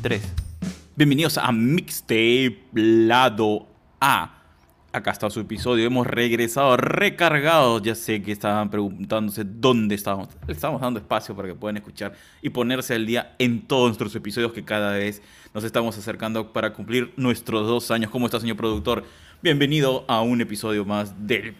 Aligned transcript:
3. 0.00 0.22
Bienvenidos 0.96 1.36
a 1.36 1.52
Mixtape 1.52 2.58
Lado 2.72 3.66
A. 4.00 4.36
Acá 4.92 5.10
está 5.10 5.28
su 5.28 5.40
episodio. 5.40 5.86
Hemos 5.86 6.06
regresado 6.06 6.76
recargados. 6.78 7.82
Ya 7.82 7.94
sé 7.94 8.22
que 8.22 8.32
estaban 8.32 8.70
preguntándose 8.70 9.44
dónde 9.44 9.94
estábamos. 9.94 10.28
Le 10.46 10.54
estamos 10.54 10.80
dando 10.80 10.98
espacio 10.98 11.36
para 11.36 11.48
que 11.48 11.54
puedan 11.54 11.76
escuchar 11.76 12.14
y 12.40 12.48
ponerse 12.50 12.94
al 12.94 13.04
día 13.04 13.34
en 13.38 13.66
todos 13.66 13.88
nuestros 13.88 14.14
episodios 14.14 14.52
que 14.52 14.64
cada 14.64 14.92
vez 14.92 15.22
nos 15.52 15.64
estamos 15.64 15.96
acercando 15.98 16.52
para 16.52 16.72
cumplir 16.72 17.12
nuestros 17.16 17.66
dos 17.66 17.90
años. 17.90 18.10
¿Cómo 18.10 18.26
está, 18.26 18.40
señor 18.40 18.56
productor? 18.56 19.04
Bienvenido 19.42 20.06
a 20.08 20.22
un 20.22 20.40
episodio 20.40 20.84
más 20.84 21.26
del 21.26 21.54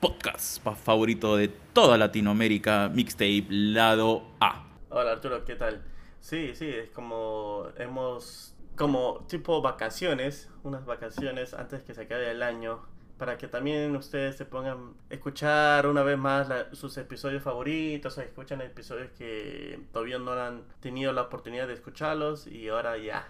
podcast 0.00 0.62
favorito 0.84 1.36
de 1.36 1.48
toda 1.48 1.96
Latinoamérica, 1.96 2.90
Mixtape 2.92 3.46
Lado 3.48 4.24
A. 4.40 4.66
Hola 4.90 5.12
Arturo, 5.12 5.44
¿qué 5.44 5.54
tal? 5.54 5.93
Sí, 6.24 6.54
sí, 6.54 6.66
es 6.70 6.88
como 6.88 7.68
hemos, 7.76 8.54
como 8.76 9.26
tipo 9.28 9.60
vacaciones, 9.60 10.50
unas 10.62 10.86
vacaciones 10.86 11.52
antes 11.52 11.82
que 11.82 11.92
se 11.92 12.00
acabe 12.04 12.30
el 12.30 12.42
año, 12.42 12.80
para 13.18 13.36
que 13.36 13.46
también 13.46 13.94
ustedes 13.94 14.34
se 14.36 14.46
pongan 14.46 14.94
a 15.10 15.14
escuchar 15.14 15.86
una 15.86 16.02
vez 16.02 16.16
más 16.16 16.48
sus 16.72 16.96
episodios 16.96 17.42
favoritos, 17.42 18.16
o 18.16 18.22
escuchan 18.22 18.62
episodios 18.62 19.10
que 19.10 19.78
todavía 19.92 20.18
no 20.18 20.32
han 20.32 20.64
tenido 20.80 21.12
la 21.12 21.22
oportunidad 21.22 21.68
de 21.68 21.74
escucharlos 21.74 22.46
y 22.46 22.70
ahora 22.70 22.96
ya, 22.96 23.28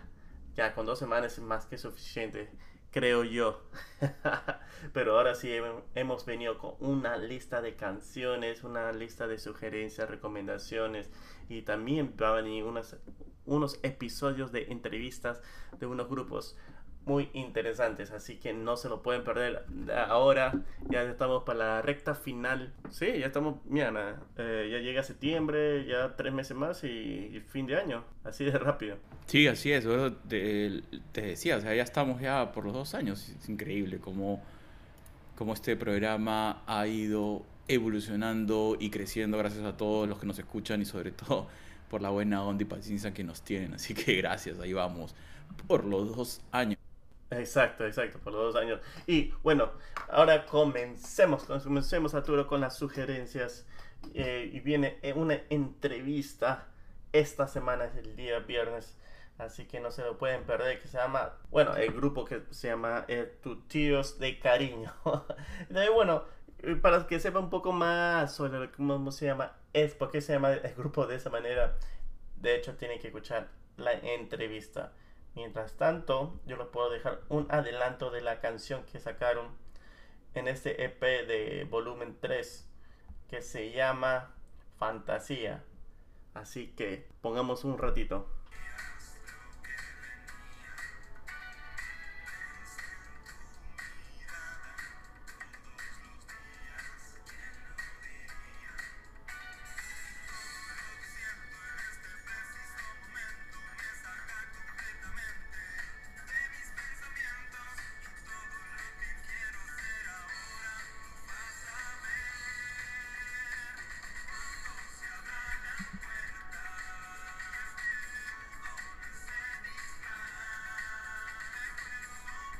ya 0.54 0.72
con 0.72 0.86
dos 0.86 1.00
semanas 1.00 1.32
es 1.32 1.40
más 1.40 1.66
que 1.66 1.78
suficiente 1.78 2.48
creo 2.94 3.24
yo. 3.24 3.60
Pero 4.92 5.16
ahora 5.16 5.34
sí 5.34 5.50
hemos 5.96 6.24
venido 6.24 6.58
con 6.58 6.74
una 6.78 7.16
lista 7.16 7.60
de 7.60 7.74
canciones, 7.74 8.62
una 8.62 8.92
lista 8.92 9.26
de 9.26 9.38
sugerencias, 9.38 10.08
recomendaciones 10.08 11.10
y 11.48 11.62
también 11.62 12.14
va 12.22 12.28
a 12.28 12.40
venir 12.40 12.64
unos 13.46 13.80
episodios 13.82 14.52
de 14.52 14.70
entrevistas 14.70 15.42
de 15.80 15.86
unos 15.86 16.08
grupos 16.08 16.56
muy 17.06 17.28
interesantes, 17.34 18.10
así 18.10 18.36
que 18.36 18.52
no 18.52 18.76
se 18.76 18.88
lo 18.88 19.02
pueden 19.02 19.24
perder. 19.24 19.64
Ahora 20.08 20.54
ya 20.88 21.02
estamos 21.02 21.44
para 21.44 21.58
la 21.58 21.82
recta 21.82 22.14
final. 22.14 22.72
Sí, 22.90 23.06
ya 23.18 23.26
estamos, 23.26 23.56
mira, 23.66 24.20
eh, 24.38 24.68
ya 24.70 24.78
llega 24.78 25.02
septiembre, 25.02 25.84
ya 25.86 26.16
tres 26.16 26.32
meses 26.32 26.56
más 26.56 26.82
y, 26.84 27.42
fin 27.48 27.66
de 27.66 27.76
año, 27.76 28.04
así 28.24 28.44
de 28.44 28.58
rápido. 28.58 28.96
Sí, 29.26 29.46
así 29.46 29.72
es, 29.72 29.86
te, 30.28 30.82
te, 31.12 31.22
decía, 31.22 31.56
o 31.56 31.60
sea, 31.60 31.74
ya 31.74 31.82
estamos 31.82 32.20
ya 32.20 32.52
por 32.52 32.64
los 32.64 32.72
dos 32.72 32.94
años, 32.94 33.28
es 33.28 33.48
increíble 33.48 33.98
cómo, 33.98 34.42
cómo 35.36 35.54
este 35.54 35.76
programa 35.76 36.62
ha 36.66 36.86
ido 36.86 37.42
evolucionando 37.68 38.76
y 38.78 38.90
creciendo 38.90 39.38
gracias 39.38 39.64
a 39.64 39.76
todos 39.76 40.08
los 40.08 40.18
que 40.18 40.26
nos 40.26 40.38
escuchan 40.38 40.82
y 40.82 40.84
sobre 40.84 41.10
todo 41.10 41.48
por 41.88 42.02
la 42.02 42.10
buena 42.10 42.42
onda 42.42 42.62
y 42.62 42.66
paciencia 42.66 43.14
que 43.14 43.24
nos 43.24 43.42
tienen. 43.42 43.74
Así 43.74 43.94
que 43.94 44.16
gracias, 44.16 44.58
ahí 44.58 44.72
vamos 44.72 45.14
por 45.66 45.84
los 45.84 46.16
dos 46.16 46.40
años. 46.50 46.73
Exacto, 47.38 47.86
exacto, 47.86 48.18
por 48.18 48.32
los 48.32 48.54
dos 48.54 48.62
años. 48.62 48.80
Y 49.06 49.32
bueno, 49.42 49.72
ahora 50.08 50.46
comencemos, 50.46 51.44
comencemos 51.44 52.14
Arturo 52.14 52.46
con 52.46 52.60
las 52.60 52.76
sugerencias. 52.76 53.66
Eh, 54.12 54.50
y 54.52 54.60
viene 54.60 54.98
una 55.14 55.40
entrevista 55.48 56.66
esta 57.12 57.46
semana, 57.46 57.86
es 57.86 57.96
el 57.96 58.16
día 58.16 58.40
viernes, 58.40 58.98
así 59.38 59.66
que 59.66 59.80
no 59.80 59.90
se 59.90 60.02
lo 60.02 60.18
pueden 60.18 60.42
perder, 60.44 60.80
que 60.80 60.88
se 60.88 60.98
llama, 60.98 61.34
bueno, 61.50 61.76
el 61.76 61.92
grupo 61.92 62.24
que 62.24 62.42
se 62.50 62.68
llama 62.68 63.04
eh, 63.08 63.38
Tu 63.42 63.62
Tíos 63.62 64.18
de 64.18 64.38
Cariño. 64.38 64.92
y 65.70 65.88
bueno, 65.92 66.24
eh, 66.58 66.74
para 66.76 67.06
que 67.06 67.20
sepa 67.20 67.38
un 67.38 67.50
poco 67.50 67.72
más 67.72 68.34
sobre 68.34 68.70
cómo 68.72 69.10
se 69.12 69.26
llama, 69.26 69.52
es 69.72 69.94
porque 69.94 70.20
se 70.20 70.32
llama 70.34 70.52
el 70.52 70.74
grupo 70.74 71.06
de 71.06 71.16
esa 71.16 71.30
manera, 71.30 71.78
de 72.36 72.56
hecho 72.56 72.74
tienen 72.76 72.98
que 72.98 73.08
escuchar 73.08 73.48
la 73.76 73.92
entrevista. 73.92 74.92
Mientras 75.34 75.76
tanto, 75.76 76.40
yo 76.46 76.56
les 76.56 76.68
puedo 76.68 76.90
dejar 76.90 77.20
un 77.28 77.46
adelanto 77.50 78.10
de 78.10 78.20
la 78.20 78.40
canción 78.40 78.84
que 78.84 79.00
sacaron 79.00 79.48
en 80.34 80.48
este 80.48 80.84
EP 80.84 81.00
de 81.00 81.66
volumen 81.68 82.16
3 82.20 82.70
que 83.28 83.42
se 83.42 83.72
llama 83.72 84.34
Fantasía. 84.78 85.64
Así 86.34 86.68
que 86.68 87.08
pongamos 87.20 87.64
un 87.64 87.78
ratito. 87.78 88.28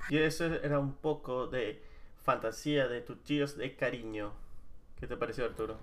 Y 0.09 0.19
eso 0.19 0.47
era 0.47 0.79
un 0.79 0.93
poco 0.93 1.47
de 1.47 1.83
fantasía 2.23 2.89
de 2.89 3.01
tus 3.01 3.23
tíos 3.23 3.57
de 3.57 3.75
cariño. 3.75 4.33
¿Qué 4.99 5.07
te 5.07 5.17
pareció, 5.17 5.45
Arturo? 5.45 5.77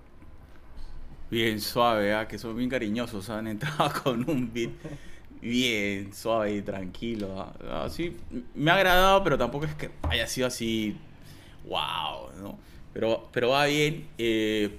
Bien 1.29 1.59
suave, 1.61 2.13
¿ah? 2.13 2.27
que 2.27 2.37
son 2.37 2.55
bien 2.55 2.69
cariñosos. 2.69 3.29
Han 3.29 3.47
entrado 3.47 3.91
con 4.03 4.29
un 4.29 4.51
beat 4.53 4.71
bien 5.41 6.13
suave 6.13 6.55
y 6.55 6.61
tranquilo. 6.61 7.39
¿ah? 7.39 7.85
Así 7.85 8.17
me 8.53 8.71
ha 8.71 8.75
agradado, 8.75 9.23
pero 9.23 9.37
tampoco 9.37 9.65
es 9.65 9.75
que 9.75 9.91
haya 10.03 10.27
sido 10.27 10.47
así. 10.47 10.97
¡Wow! 11.65 12.31
¿no? 12.41 12.59
Pero, 12.93 13.29
pero 13.31 13.49
va 13.49 13.65
bien. 13.65 14.07
Eh, 14.17 14.77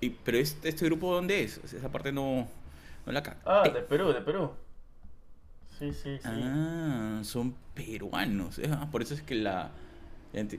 y, 0.00 0.10
pero 0.10 0.38
este, 0.38 0.68
este, 0.68 0.84
grupo, 0.86 1.14
¿dónde 1.14 1.42
es? 1.42 1.58
Esa 1.58 1.90
parte 1.90 2.12
no, 2.12 2.48
no 3.06 3.12
la 3.12 3.36
Ah, 3.44 3.68
de 3.68 3.80
Perú, 3.82 4.12
de 4.12 4.20
Perú. 4.20 4.50
Sí, 5.78 5.92
sí, 5.92 6.18
sí. 6.18 6.28
Ah, 6.28 7.20
son 7.22 7.54
peruanos. 7.78 8.58
¿eh? 8.58 8.68
Ah, 8.70 8.88
por 8.90 9.02
eso 9.02 9.14
es 9.14 9.22
que 9.22 9.36
la. 9.36 9.70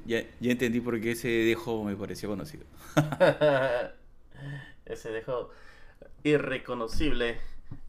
Ya, 0.05 0.23
entendí 0.41 0.79
por 0.79 0.99
qué 0.99 1.11
ese 1.11 1.27
dejo 1.27 1.83
me 1.83 1.95
pareció 1.95 2.29
conocido. 2.29 2.65
ese 4.85 5.11
dejo 5.11 5.51
irreconocible 6.23 7.37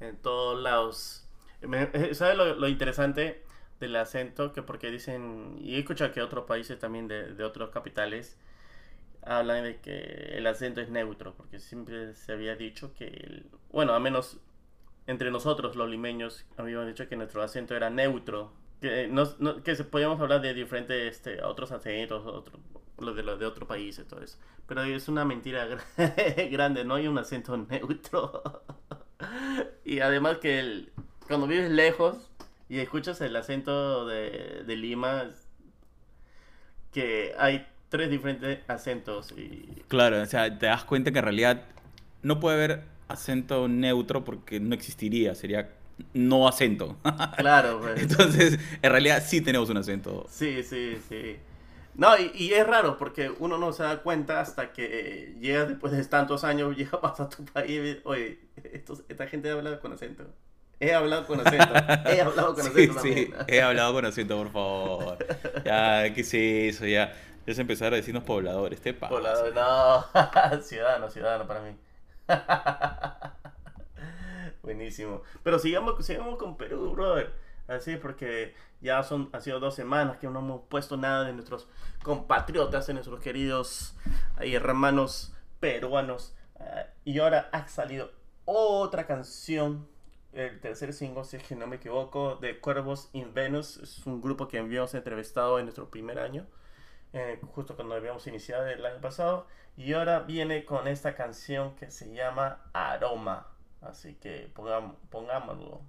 en 0.00 0.16
todos 0.16 0.60
lados. 0.62 1.26
Eh, 1.62 2.10
¿Sabes 2.14 2.36
lo, 2.36 2.68
interesante 2.68 3.42
del 3.78 3.96
acento? 3.96 4.52
Que 4.52 4.62
porque 4.62 4.91
dicen, 4.91 5.56
y 5.58 5.76
he 5.76 5.78
escuchado 5.78 6.12
que 6.12 6.20
otros 6.20 6.44
países 6.44 6.78
también 6.78 7.08
de, 7.08 7.42
otros 7.42 7.70
capitales 7.70 8.36
hablan 9.22 9.64
de 9.64 9.80
que 9.80 10.36
el 10.36 10.47
acento 10.47 10.80
es 10.82 10.91
neutro, 10.91 11.34
porque 11.34 11.60
siempre 11.60 12.14
se 12.14 12.32
había 12.32 12.56
dicho 12.56 12.92
que, 12.94 13.44
bueno, 13.70 13.94
a 13.94 14.00
menos 14.00 14.38
entre 15.06 15.30
nosotros 15.30 15.76
los 15.76 15.88
limeños 15.88 16.47
habíamos 16.56 16.86
dicho 16.86 17.08
que 17.08 17.16
nuestro 17.16 17.42
acento 17.42 17.74
era 17.74 17.91
neutro, 17.91 18.52
que, 18.80 19.08
no, 19.08 19.62
que 19.62 19.74
podíamos 19.84 20.20
hablar 20.20 20.41
de 20.41 20.54
diferentes 20.54 21.16
este, 21.16 21.42
otros 21.42 21.72
acentos, 21.72 22.26
otro, 22.26 22.58
los 22.98 23.14
de, 23.16 23.22
los 23.22 23.38
de 23.38 23.46
otro 23.46 23.66
país 23.66 23.98
y 23.98 24.04
todo 24.04 24.22
eso. 24.22 24.38
Pero 24.66 24.82
es 24.82 25.08
una 25.08 25.24
mentira 25.24 25.66
grande, 26.50 26.84
no 26.84 26.94
hay 26.94 27.08
un 27.08 27.18
acento 27.18 27.56
neutro. 27.56 28.62
y 29.84 30.00
además 30.00 30.38
que 30.38 30.58
el, 30.60 30.92
cuando 31.26 31.46
vives 31.46 31.70
lejos 31.70 32.30
y 32.68 32.78
escuchas 32.78 33.20
el 33.20 33.36
acento 33.36 34.06
de, 34.06 34.62
de 34.66 34.76
Lima, 34.76 35.30
que 36.92 37.34
hay 37.38 37.66
tres 37.88 38.10
diferentes 38.10 38.60
acentos. 38.68 39.33
Y... 39.36 39.83
Claro, 39.88 40.22
o 40.22 40.26
sea, 40.26 40.59
te 40.59 40.66
das 40.66 40.84
cuenta 40.84 41.10
que 41.10 41.18
en 41.18 41.24
realidad 41.24 41.65
no 42.22 42.41
puede 42.41 42.56
haber 42.56 42.84
acento 43.09 43.68
neutro 43.68 44.24
porque 44.24 44.60
no 44.60 44.74
existiría, 44.74 45.34
sería 45.34 45.71
no 46.12 46.48
acento. 46.48 46.97
Claro, 47.36 47.80
pues. 47.80 48.02
Entonces, 48.02 48.58
en 48.82 48.91
realidad 48.91 49.22
sí 49.26 49.41
tenemos 49.41 49.70
un 49.70 49.78
acento. 49.78 50.26
Sí, 50.30 50.62
sí, 50.62 50.98
sí. 51.08 51.36
No, 51.94 52.08
y, 52.18 52.52
es 52.52 52.66
raro 52.66 52.97
porque 52.97 53.30
uno 53.41 53.58
no 53.58 53.72
se 53.72 53.82
da 53.82 54.00
cuenta 54.02 54.41
hasta 54.41 54.72
que 54.72 55.34
llega 55.41 55.66
después 55.66 55.92
de 55.92 56.02
tantos 56.04 56.44
años, 56.44 56.76
llega 56.76 56.98
a 57.02 57.28
tu 57.28 57.44
país 57.44 57.70
y 57.70 58.00
oye, 58.04 58.38
esta 59.08 59.26
gente 59.26 59.50
ha 59.50 59.54
hablado 59.54 59.80
con 59.80 59.92
acento. 59.92 60.24
He 60.78 60.94
hablado 60.94 61.26
con 61.26 61.47
acento. 61.47 61.74
He 62.06 62.20
hablado 62.22 62.54
con 62.54 62.66
acento. 62.66 63.00
Sí, 63.00 63.14
sí, 63.14 63.32
he 63.48 63.60
hablado 63.60 63.92
con 63.92 64.06
acento, 64.06 64.38
por 64.38 64.50
favor. 64.50 65.18
Ya, 65.64 66.12
¿qué 66.14 66.22
es 66.22 66.32
eso? 66.32 66.86
Ya, 66.86 67.12
ya 67.47 67.54
se 67.54 67.60
empezaron 67.60 67.94
a 67.94 67.97
decirnos 67.97 68.24
pobladores. 68.24 68.80
¿Te 68.80 68.94
pasa? 68.94 69.12
Poblador, 69.12 69.54
no. 69.54 70.62
ciudadano, 70.62 71.10
ciudadano 71.10 71.47
para 71.47 71.60
mí. 71.60 71.76
Buenísimo. 74.71 75.22
Pero 75.43 75.59
sigamos, 75.59 76.07
sigamos 76.07 76.39
con 76.39 76.57
Perú, 76.57 76.93
brother. 76.93 77.33
Así 77.67 77.97
porque 77.97 78.55
ya 78.81 79.03
son, 79.03 79.28
han 79.33 79.43
sido 79.43 79.59
dos 79.59 79.75
semanas 79.75 80.19
que 80.19 80.28
no 80.28 80.39
hemos 80.39 80.63
puesto 80.69 80.97
nada 80.97 81.25
de 81.25 81.33
nuestros 81.33 81.67
compatriotas, 82.05 82.87
de 82.87 82.95
nuestros 82.95 83.19
queridos 83.19 83.97
hermanos 84.39 85.34
peruanos. 85.59 86.37
Ah, 86.61 86.87
y 87.05 87.19
ahora 87.19 87.49
ha 87.51 87.67
salido 87.67 88.13
otra 88.45 89.09
canción 89.09 89.89
el 90.33 90.61
tercer 90.61 90.93
single, 90.93 91.25
si 91.25 91.39
es 91.39 91.43
que 91.43 91.57
no 91.57 91.67
me 91.67 91.77
equivoco, 91.77 92.37
de 92.37 92.61
Cuervos 92.61 93.11
in 93.13 93.34
Venus. 93.34 93.78
Es 93.78 94.07
un 94.07 94.22
grupo 94.22 94.47
que 94.47 94.61
habíamos 94.61 94.95
entrevistado 94.95 95.59
en 95.59 95.65
nuestro 95.65 95.91
primer 95.91 96.21
año, 96.21 96.47
eh, 97.13 97.41
justo 97.55 97.75
cuando 97.75 97.97
habíamos 97.97 98.25
iniciado 98.28 98.69
el 98.69 98.87
año 98.87 99.01
pasado. 99.01 99.49
Y 99.77 99.95
ahora 99.95 100.21
viene 100.21 100.65
con 100.65 100.87
esta 100.87 101.17
canción 101.17 101.75
que 101.75 101.91
se 101.91 102.13
llama 102.15 102.71
Aroma. 102.72 103.49
Así 103.80 104.15
que 104.16 104.48
pongam- 104.54 104.97
pongámoslo. 105.10 105.82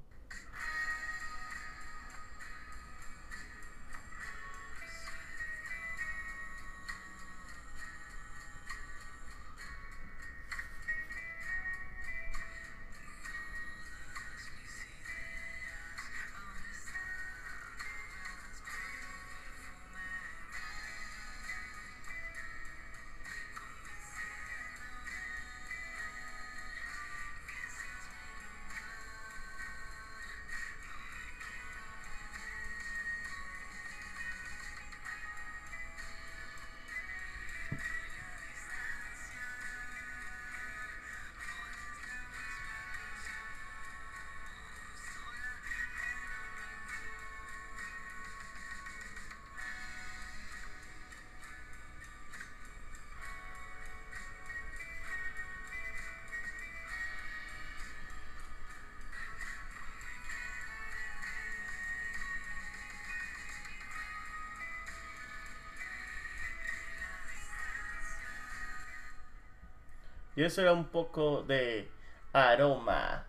Y 70.41 70.43
eso 70.43 70.59
era 70.63 70.73
un 70.73 70.85
poco 70.85 71.43
de 71.43 71.87
aroma 72.33 73.27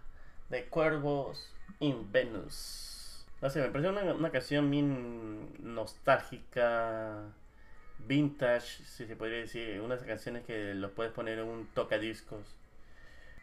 de 0.49 0.65
Cuervos 0.65 1.53
in 1.79 2.11
Venus. 2.11 3.27
No 3.43 3.51
sé, 3.51 3.61
me 3.61 3.69
pareció 3.69 3.91
una, 3.91 4.15
una 4.15 4.31
canción 4.31 4.71
bien 4.71 5.51
nostálgica, 5.59 7.19
vintage, 8.09 8.83
si 8.85 9.05
se 9.05 9.15
podría 9.15 9.41
decir. 9.41 9.79
Una 9.81 9.91
de 9.91 9.97
esas 9.97 10.09
canciones 10.09 10.47
que 10.47 10.73
los 10.73 10.91
puedes 10.93 11.13
poner 11.13 11.39
en 11.41 11.49
un 11.49 11.67
tocadiscos. 11.75 12.47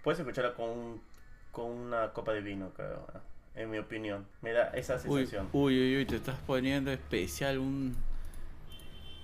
Puedes 0.04 0.20
escucharla 0.20 0.56
con, 0.56 0.70
un- 0.72 1.02
con 1.52 1.70
una 1.70 2.12
copa 2.12 2.34
de 2.34 2.42
vino, 2.42 2.72
creo, 2.76 3.06
en 3.54 3.70
mi 3.70 3.78
opinión. 3.78 4.26
Me 4.42 4.52
da 4.52 4.70
esa 4.70 4.98
sensación. 4.98 5.48
uy, 5.54 5.80
uy, 5.80 5.98
uy, 5.98 6.06
te 6.08 6.16
estás 6.16 6.40
poniendo 6.48 6.90
especial 6.92 7.60
un, 7.60 7.96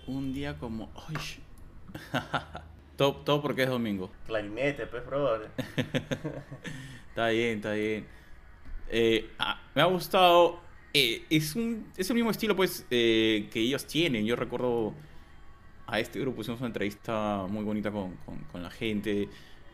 un 0.05 0.33
día 0.35 0.55
como... 0.59 0.91
todo, 2.95 3.17
todo 3.23 3.41
porque 3.41 3.63
es 3.63 3.69
domingo. 3.69 4.11
Clarinete, 4.25 4.87
pues, 4.87 5.05
brother. 5.05 5.51
Está 7.09 7.29
bien, 7.29 7.57
está 7.57 7.73
bien. 7.73 8.07
Eh, 8.89 9.35
ah, 9.39 9.61
me 9.75 9.81
ha 9.81 9.85
gustado. 9.85 10.61
eh, 10.93 11.25
es, 11.29 11.55
un, 11.55 11.91
es 11.97 12.09
el 12.09 12.15
mismo 12.15 12.31
estilo 12.31 12.55
pues 12.55 12.85
eh, 12.91 13.49
que 13.51 13.59
ellos 13.61 13.87
tienen. 13.87 14.25
Yo 14.25 14.35
recuerdo 14.35 14.95
a 15.87 15.99
este 15.99 16.19
grupo 16.19 16.41
hicimos 16.41 16.59
una 16.61 16.67
entrevista 16.67 17.45
muy 17.49 17.63
bonita 17.63 17.91
con, 17.91 18.17
con- 18.17 18.45
con 18.45 18.63
la 18.63 18.71
gente 18.71 19.29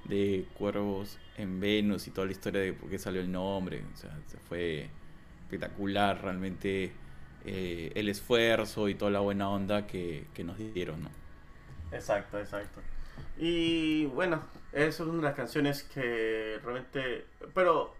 de 0.06 0.50
Cuervos 0.54 1.20
en 1.38 1.60
Venus 1.60 2.08
y 2.08 2.12
toda 2.12 2.28
la 2.28 2.34
historia 2.34 2.62
de 2.62 2.74
por 2.74 2.90
qué 2.90 3.00
salió 3.00 3.22
el 3.22 3.32
nombre. 3.32 3.86
O 3.94 3.98
sea, 3.98 4.22
se 4.28 4.40
fue 4.40 4.92
espectacular 5.42 6.22
realmente 6.24 7.00
eh, 7.46 7.92
el 7.96 8.10
esfuerzo 8.10 8.90
y 8.90 8.96
toda 8.96 9.12
la 9.12 9.20
buena 9.22 9.50
onda 9.50 9.88
que, 9.88 10.30
que 10.34 10.44
nos 10.44 10.58
dieron, 10.58 11.04
¿no? 11.04 11.12
Exacto, 11.92 12.40
exacto. 12.40 12.82
Y 13.38 14.06
bueno, 14.08 14.42
es 14.72 15.00
una 15.00 15.16
de 15.18 15.22
las 15.24 15.36
canciones 15.36 15.84
que 15.84 16.60
realmente... 16.64 17.26
Pero, 17.54 17.94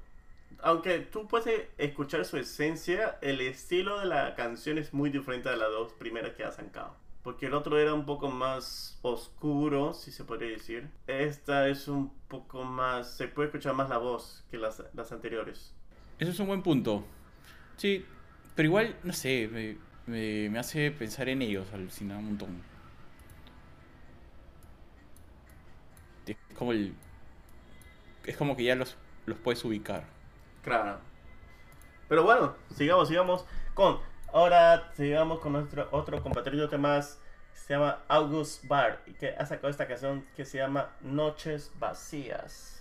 aunque 0.62 1.00
tú 1.00 1.28
puedes 1.28 1.68
escuchar 1.78 2.26
su 2.26 2.38
esencia, 2.38 3.18
el 3.22 3.42
estilo 3.42 4.00
de 4.00 4.06
la 4.06 4.36
canción 4.36 4.78
es 4.78 4.94
muy 4.94 5.10
diferente 5.10 5.50
a 5.50 5.56
las 5.56 5.70
dos 5.70 5.94
primeras 5.94 6.34
que 6.34 6.44
ha 6.44 6.52
sacado. 6.52 6.96
Porque 7.24 7.46
el 7.48 7.54
otro 7.54 7.78
era 7.78 7.94
un 7.94 8.06
poco 8.06 8.30
más 8.30 8.98
oscuro, 9.04 9.94
si 9.94 10.12
se 10.12 10.24
podría 10.24 10.50
decir. 10.50 10.90
Esta 11.08 11.68
es 11.68 11.88
un 11.88 12.12
poco 12.28 12.64
más... 12.64 13.16
Se 13.16 13.28
puede 13.28 13.48
escuchar 13.50 13.74
más 13.76 13.90
la 13.90 13.98
voz 13.98 14.44
que 14.50 14.58
las, 14.58 14.84
las 14.94 15.12
anteriores. 15.12 15.74
Eso 16.20 16.32
es 16.32 16.40
un 16.40 16.48
buen 16.48 16.62
punto. 16.64 17.04
Sí, 17.78 18.06
pero 18.56 18.68
igual, 18.68 18.96
no 19.04 19.14
sé, 19.14 19.50
me, 19.52 19.78
me- 20.06 20.50
me 20.50 20.60
hace 20.60 20.92
pensar 20.92 21.30
en 21.30 21.42
ellos, 21.42 21.68
alucinar 21.74 22.18
un 22.18 22.26
montón. 22.26 22.71
Es 26.32 26.58
como 26.58 26.72
el. 26.72 26.94
Es 28.26 28.38
como 28.38 28.56
que 28.56 28.64
ya 28.64 28.76
los, 28.76 28.98
los 29.26 29.38
puedes 29.38 29.64
ubicar. 29.66 30.04
Claro. 30.64 31.00
Pero 32.08 32.24
bueno, 32.24 32.56
sigamos, 32.76 33.08
sigamos 33.08 33.46
con. 33.74 34.00
Ahora 34.34 34.92
sigamos 34.96 35.40
con 35.40 35.54
nuestro 35.54 35.88
otro 35.92 36.22
compatriota 36.22 36.78
más. 36.78 37.20
Se 37.54 37.74
llama 37.74 38.00
August 38.08 38.66
Bar. 38.68 39.02
Y 39.06 39.14
que 39.14 39.30
ha 39.30 39.46
sacado 39.46 39.70
esta 39.70 39.88
canción 39.88 40.26
que 40.36 40.46
se 40.46 40.58
llama 40.58 40.90
Noches 41.02 41.72
Vacías. 41.80 42.81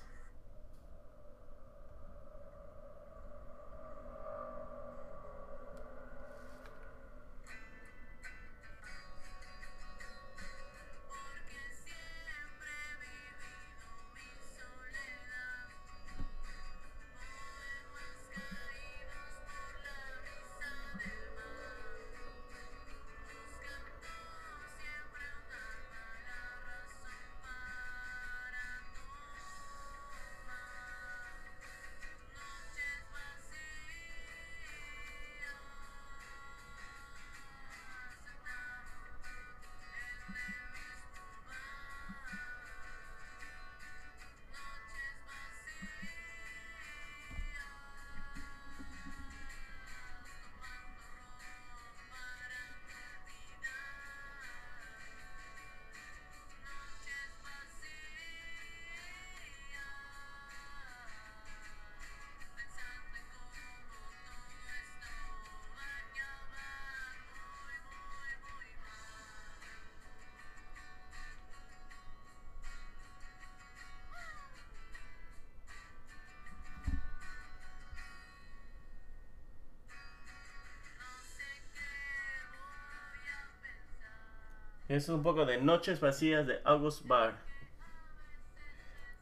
Es 84.91 85.09
un 85.09 85.23
poco 85.23 85.47
de 85.47 85.57
Noches 85.59 86.01
Vacías 86.01 86.49
de 86.49 86.59
August 86.65 87.07
Bar. 87.07 87.35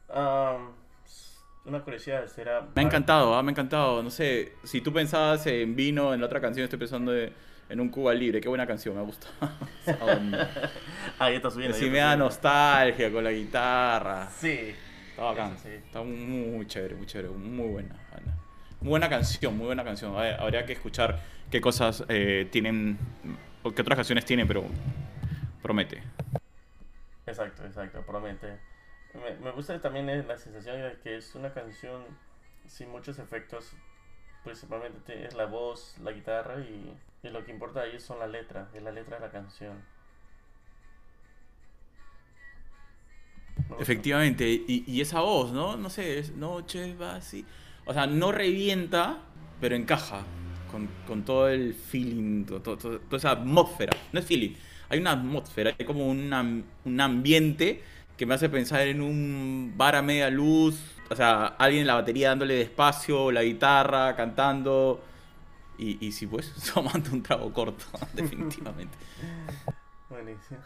Um, 0.09 0.69
una 1.65 1.81
curiosidad, 1.83 2.25
será. 2.25 2.67
Me 2.75 2.81
ha 2.81 2.85
encantado, 2.85 3.35
ah, 3.35 3.43
me 3.43 3.49
ha 3.49 3.53
encantado. 3.53 4.01
No 4.01 4.09
sé, 4.09 4.53
si 4.63 4.81
tú 4.81 4.91
pensabas 4.91 5.45
en 5.45 5.75
vino, 5.75 6.11
en 6.11 6.21
la 6.21 6.25
otra 6.25 6.41
canción 6.41 6.63
estoy 6.63 6.79
pensando 6.79 7.11
de- 7.11 7.31
en 7.69 7.79
un 7.79 7.89
Cuba 7.89 8.15
Libre. 8.15 8.41
Qué 8.41 8.49
buena 8.49 8.65
canción, 8.65 8.95
me 8.95 9.03
gusta. 9.03 9.27
Ahí 11.19 11.35
está 11.35 11.51
subiendo. 11.51 11.77
sí 11.77 11.87
me 11.87 11.99
da 11.99 12.15
nostalgia 12.17 13.11
con 13.11 13.23
la 13.23 13.31
guitarra. 13.31 14.27
Sí. 14.31 14.73
Está 15.11 15.21
bacán. 15.21 15.55
Sí. 15.59 15.69
Está 15.69 16.01
muy, 16.01 16.15
muy 16.47 16.65
chévere, 16.65 16.95
muy 16.95 17.05
chévere, 17.05 17.29
muy 17.29 17.67
buena. 17.67 17.95
Ana. 18.11 18.35
Muy 18.81 18.89
buena 18.89 19.07
canción, 19.07 19.55
muy 19.55 19.67
buena 19.67 19.83
canción. 19.83 20.15
Habría 20.17 20.65
que 20.65 20.73
escuchar 20.73 21.19
qué 21.51 21.61
cosas 21.61 22.03
eh, 22.09 22.47
tienen, 22.51 22.97
o 23.61 23.71
qué 23.71 23.83
otras 23.83 23.97
canciones 23.97 24.25
tienen, 24.25 24.47
pero 24.47 24.63
promete. 25.61 26.03
Exacto, 27.25 27.65
exacto, 27.65 28.01
promete. 28.03 28.59
Me, 29.13 29.35
me 29.43 29.51
gusta 29.51 29.79
también 29.81 30.05
la 30.27 30.37
sensación 30.37 30.81
de 30.81 30.97
que 31.03 31.17
es 31.17 31.35
una 31.35 31.53
canción 31.53 32.03
sin 32.67 32.89
muchos 32.89 33.19
efectos. 33.19 33.73
Principalmente 34.43 35.25
es 35.25 35.33
la 35.33 35.45
voz, 35.45 35.97
la 36.03 36.11
guitarra 36.11 36.59
y, 36.59 36.95
y 37.23 37.29
lo 37.29 37.43
que 37.45 37.51
importa 37.51 37.81
ahí 37.81 37.99
son 37.99 38.19
las 38.19 38.29
letras, 38.29 38.69
es 38.73 38.81
la 38.81 38.91
letra 38.91 39.17
de 39.17 39.25
la 39.25 39.31
canción. 39.31 39.83
Efectivamente, 43.79 44.47
y, 44.49 44.83
y, 44.87 45.01
esa 45.01 45.19
voz, 45.21 45.51
¿no? 45.51 45.77
No 45.77 45.89
sé, 45.89 46.19
es 46.19 46.31
noche 46.31 46.95
va 46.95 47.15
así. 47.15 47.45
O 47.85 47.93
sea, 47.93 48.07
no 48.07 48.31
revienta, 48.31 49.19
pero 49.59 49.75
encaja 49.75 50.23
con, 50.71 50.87
con 51.05 51.23
todo 51.23 51.49
el 51.49 51.73
feeling, 51.73 52.45
todo, 52.45 52.77
toda 52.77 53.17
esa 53.17 53.31
atmósfera. 53.31 53.95
No 54.11 54.19
es 54.19 54.25
feeling, 54.25 54.55
hay 54.89 54.99
una 54.99 55.11
atmósfera, 55.11 55.75
hay 55.77 55.85
como 55.85 56.07
una, 56.07 56.41
un 56.41 57.01
ambiente 57.01 57.81
que 58.17 58.25
me 58.25 58.33
hace 58.33 58.49
pensar 58.49 58.81
en 58.87 59.01
un 59.01 59.73
bar 59.77 59.95
a 59.95 60.01
media 60.01 60.29
luz, 60.29 60.77
o 61.09 61.15
sea, 61.15 61.47
alguien 61.47 61.81
en 61.81 61.87
la 61.87 61.93
batería 61.93 62.29
dándole 62.29 62.55
despacio, 62.55 63.31
la 63.31 63.43
guitarra, 63.43 64.15
cantando. 64.15 65.01
Y, 65.77 66.05
y 66.05 66.11
sí, 66.11 66.27
pues, 66.27 66.53
tomando 66.73 67.11
un 67.11 67.23
trago 67.23 67.53
corto, 67.53 67.85
definitivamente. 68.13 68.97
Buenísimo. 70.09 70.59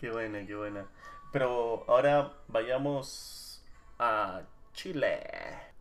qué 0.00 0.10
buena, 0.10 0.44
qué 0.46 0.54
buena. 0.56 0.86
Pero 1.30 1.84
ahora 1.88 2.32
vayamos 2.48 3.62
a 3.98 4.42
Chile. 4.72 5.20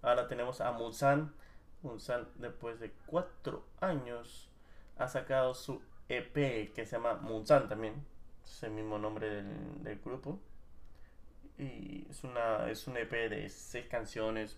Ahora 0.02 0.28
tenemos 0.28 0.62
a 0.62 0.72
Munsan. 0.72 1.34
Munsan, 1.82 2.28
después 2.36 2.80
de 2.80 2.92
cuatro 3.06 3.66
años, 3.82 4.50
ha 4.98 5.08
sacado 5.08 5.54
su 5.54 5.82
EP 6.18 6.74
que 6.74 6.86
se 6.86 6.96
llama 6.98 7.16
Munsan 7.16 7.68
también. 7.68 7.96
Es 8.44 8.64
el 8.64 8.72
mismo 8.72 8.98
nombre 8.98 9.44
del, 9.44 10.00
grupo. 10.04 10.40
Y 11.58 12.06
es, 12.10 12.24
una, 12.24 12.70
es 12.70 12.88
un 12.88 12.98
EP 12.98 13.12
de 13.12 13.50
seis 13.50 13.86
canciones. 13.88 14.58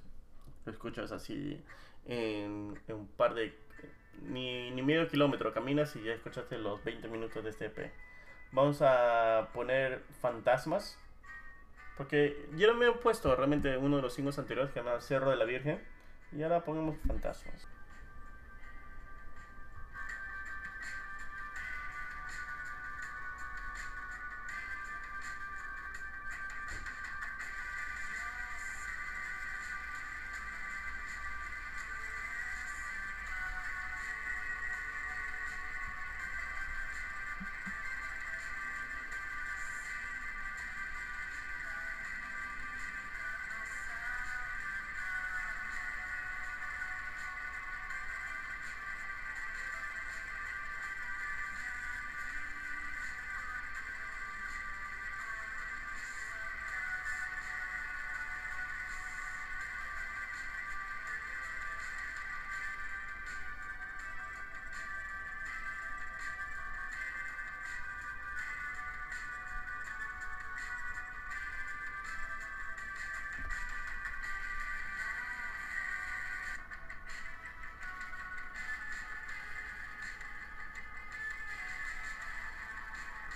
Lo 0.65 0.71
escuchas 0.71 1.12
así 1.12 1.62
en, 2.05 2.79
un 2.88 3.07
par 3.15 3.33
de. 3.33 3.53
Ni, 4.21 4.71
ni 4.71 4.81
medio 4.81 5.07
kilómetro 5.09 5.53
caminas 5.53 5.95
y 5.97 6.03
ya 6.03 6.13
escuchaste 6.13 6.57
los 6.57 6.83
20 6.83 7.07
minutos 7.09 7.43
de 7.43 7.50
este 7.50 7.65
EP. 7.65 7.91
Vamos 8.51 8.81
a 8.81 9.50
poner 9.53 10.01
fantasmas. 10.21 10.97
Porque 11.97 12.47
yo 12.57 12.67
no 12.67 12.74
me 12.74 12.88
he 12.88 12.91
puesto 12.91 13.35
realmente 13.35 13.77
uno 13.77 13.97
de 13.97 14.01
los 14.01 14.13
singles 14.13 14.38
anteriores 14.39 14.74
que 14.74 14.81
se 14.81 15.01
Cerro 15.01 15.29
de 15.29 15.38
la 15.38 15.45
Virgen. 15.45 15.81
Y 16.31 16.43
ahora 16.43 16.63
ponemos 16.63 16.97
fantasmas. 17.07 17.67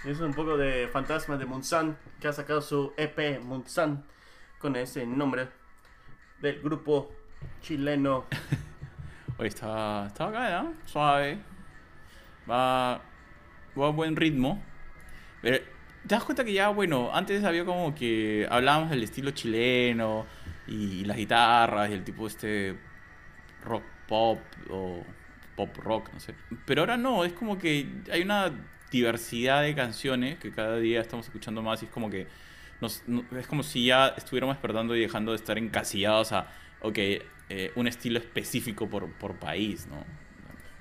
Y 0.06 0.12
es 0.12 0.20
un 0.22 0.34
poco 0.34 0.56
de 0.58 0.88
Fantasma 0.88 1.36
de 1.38 1.46
Munsan, 1.46 1.98
que 2.22 2.30
ha 2.30 2.34
sacado 2.34 2.62
su 2.62 2.94
EP 2.96 3.42
Munsan 3.42 4.06
con 4.58 4.76
ese 4.78 5.06
nombre 5.06 5.50
del 6.42 6.62
grupo 6.62 7.12
chileno. 7.62 8.26
Oye, 9.38 9.50
está, 9.50 10.08
está 10.08 10.28
acá, 10.28 10.62
¿no? 10.64 10.74
Suave. 10.86 11.40
Va, 12.50 13.02
va 13.78 13.88
a 13.88 13.92
buen 13.92 14.16
ritmo. 14.16 14.62
Pero, 15.42 15.58
¿te 15.58 16.16
das 16.16 16.24
cuenta 16.24 16.46
que 16.46 16.54
ya, 16.54 16.70
bueno, 16.70 17.10
antes 17.14 17.44
había 17.44 17.66
como 17.66 17.94
que 17.94 18.48
hablábamos 18.50 18.90
del 18.92 19.04
estilo 19.04 19.32
chileno 19.32 20.26
y 20.68 21.04
las 21.04 21.18
guitarras 21.18 21.90
y 21.90 21.94
el 21.94 22.06
tipo 22.06 22.26
este 22.28 22.78
rock 23.66 23.84
pop 24.08 24.40
o 24.70 25.04
pop 25.58 25.76
rock, 25.78 26.14
no 26.14 26.20
sé. 26.22 26.36
Pero 26.66 26.82
ahora 26.82 26.96
no, 26.96 27.26
es 27.26 27.34
como 27.34 27.58
que 27.58 28.02
hay 28.12 28.22
una 28.22 28.52
diversidad 28.92 29.64
de 29.64 29.76
canciones 29.76 30.40
que 30.40 30.52
cada 30.52 30.78
día 30.78 31.02
estamos 31.02 31.26
escuchando 31.26 31.62
más 31.62 31.82
y 31.82 31.86
es 31.86 31.92
como 31.92 32.10
que 32.10 32.28
nos, 32.82 33.04
es 33.38 33.48
como 33.48 33.64
si 33.64 33.86
ya 33.86 34.10
estuviéramos 34.10 34.56
despertando 34.56 34.96
y 34.96 35.02
dejando 35.02 35.32
de 35.32 35.38
estar 35.38 35.58
encasillados 35.58 36.32
a, 36.32 36.48
ok, 36.82 36.98
eh, 36.98 37.72
un 37.76 37.88
estilo 37.88 38.20
específico 38.20 38.90
por, 38.90 39.12
por 39.14 39.36
país, 39.36 39.88
¿no? 39.88 40.04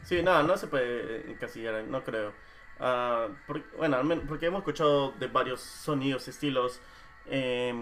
Sí, 0.02 0.22
no, 0.22 0.42
no 0.42 0.56
se 0.56 0.68
puede 0.68 1.30
encasillar, 1.30 1.84
no 1.84 2.02
creo. 2.02 2.32
Uh, 2.80 3.34
bueno, 3.76 3.98
porque 4.26 4.46
hemos 4.46 4.60
escuchado 4.60 5.12
de 5.12 5.26
varios 5.26 5.60
sonidos, 5.60 6.28
estilos 6.28 6.80
eh, 7.26 7.74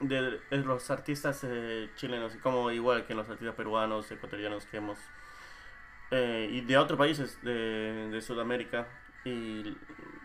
de, 0.00 0.40
de, 0.50 0.56
los 0.58 0.90
artistas 0.90 1.42
eh, 1.44 1.90
chilenos, 1.96 2.36
como 2.42 2.70
igual 2.70 3.06
que 3.06 3.14
los 3.14 3.28
artistas 3.28 3.54
peruanos, 3.54 4.10
ecuatorianos 4.10 4.66
que 4.66 4.76
hemos... 4.76 4.98
Eh, 6.10 6.48
y 6.52 6.60
de 6.60 6.78
otros 6.78 6.98
países 6.98 7.42
de, 7.42 8.08
de 8.10 8.20
Sudamérica 8.20 8.86
y 9.26 9.76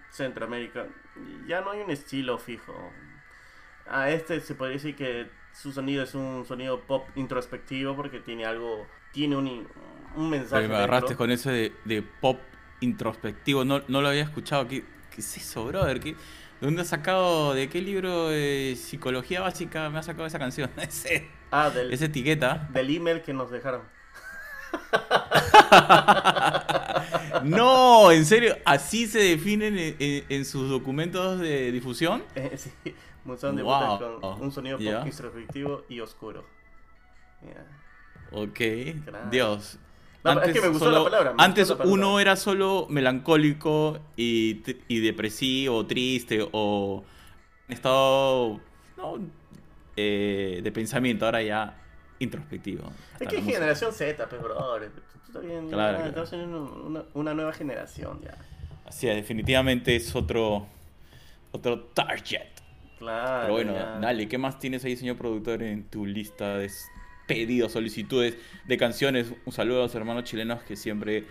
Centroamérica, 0.09 0.87
ya 1.47 1.61
no 1.61 1.71
hay 1.71 1.81
un 1.81 1.91
estilo 1.91 2.37
fijo. 2.37 2.73
A 3.87 4.09
este 4.09 4.39
se 4.39 4.55
podría 4.55 4.77
decir 4.77 4.95
que 4.95 5.27
su 5.53 5.71
sonido 5.71 6.03
es 6.03 6.15
un 6.15 6.45
sonido 6.45 6.81
pop 6.81 7.07
introspectivo 7.15 7.95
porque 7.95 8.19
tiene 8.19 8.45
algo, 8.45 8.87
tiene 9.11 9.35
un, 9.35 9.67
un 10.15 10.29
mensaje. 10.29 10.67
me 10.67 10.75
agarraste 10.75 11.15
con 11.15 11.31
eso 11.31 11.49
de, 11.49 11.73
de, 11.85 12.01
pop 12.01 12.39
introspectivo, 12.79 13.65
no, 13.65 13.81
no 13.87 14.01
lo 14.01 14.09
había 14.09 14.23
escuchado. 14.23 14.67
¿Qué, 14.67 14.83
qué 15.13 15.21
es 15.21 15.37
eso, 15.37 15.65
brother? 15.65 15.99
¿Qué, 15.99 16.11
¿De 16.11 16.67
dónde 16.67 16.83
has 16.83 16.89
sacado, 16.89 17.55
de 17.55 17.69
qué 17.69 17.81
libro 17.81 18.29
de 18.29 18.77
psicología 18.77 19.41
básica 19.41 19.89
me 19.89 19.97
ha 19.97 20.03
sacado 20.03 20.27
esa 20.27 20.37
canción? 20.37 20.69
Ese, 20.77 21.27
ah, 21.49 21.71
del, 21.71 21.91
esa 21.91 22.05
etiqueta. 22.05 22.69
Del 22.71 22.95
email 22.95 23.23
que 23.23 23.33
nos 23.33 23.49
dejaron. 23.49 23.81
no, 27.43 28.11
en 28.11 28.25
serio, 28.25 28.57
¿así 28.65 29.07
se 29.07 29.19
definen 29.19 29.77
en, 29.77 29.95
en, 29.99 30.25
en 30.29 30.45
sus 30.45 30.69
documentos 30.69 31.39
de 31.39 31.71
difusión? 31.71 32.23
Eh, 32.35 32.57
sí, 32.57 32.71
de 32.83 33.63
wow. 33.63 34.19
con 34.19 34.41
un 34.41 34.51
sonido 34.51 34.79
yeah. 34.79 34.99
pop 34.99 35.07
introspectivo 35.07 35.83
y 35.89 35.99
oscuro. 35.99 36.45
Yeah. 37.43 37.67
Ok. 38.31 38.59
Dios. 39.29 39.77
No, 40.23 40.31
antes, 40.31 40.49
es 40.49 40.53
que 40.53 40.61
me 40.61 40.67
gustó 40.67 40.85
solo, 40.85 40.97
la 40.97 41.03
palabra. 41.03 41.33
antes 41.37 41.69
la 41.69 41.77
palabra. 41.77 41.93
uno 41.93 42.19
era 42.19 42.35
solo 42.35 42.85
melancólico 42.89 43.99
y, 44.15 44.61
y 44.87 44.99
depresivo, 44.99 45.85
triste 45.87 46.47
o 46.51 47.03
en 47.67 47.73
estado 47.73 48.59
no, 48.97 49.19
eh, 49.95 50.61
de 50.63 50.71
pensamiento. 50.71 51.25
Ahora 51.25 51.41
ya 51.41 51.80
introspectivo. 52.21 52.91
Es 53.19 53.27
que 53.27 53.37
es 53.37 53.45
generación 53.45 53.91
Z, 53.91 54.29
pues, 54.29 54.41
bro. 54.41 54.55
Tú 55.25 55.33
también 55.33 55.69
claro, 55.69 56.05
estás 56.05 56.33
en 56.33 56.53
una, 56.53 57.03
una, 57.13 57.33
nueva 57.33 57.53
generación 57.53 58.21
ya. 58.23 58.37
Así 58.85 59.07
es, 59.07 59.15
definitivamente 59.15 59.95
es 59.95 60.15
otro, 60.15 60.67
otro 61.51 61.79
target. 61.79 62.49
Claro. 62.99 63.41
Pero 63.41 63.53
bueno, 63.53 63.73
ya. 63.73 63.99
dale, 63.99 64.27
¿qué 64.27 64.37
más 64.37 64.59
tienes 64.59 64.85
ahí, 64.85 64.95
señor 64.95 65.17
productor, 65.17 65.63
en 65.63 65.85
tu 65.85 66.05
lista 66.05 66.57
de 66.57 66.69
pedidos, 67.27 67.71
solicitudes 67.71 68.37
de 68.67 68.77
canciones? 68.77 69.33
Un 69.45 69.53
saludo 69.53 69.79
a 69.79 69.83
los 69.83 69.95
hermanos 69.95 70.25
chilenos 70.25 70.61
que 70.63 70.75
siempre 70.75 71.25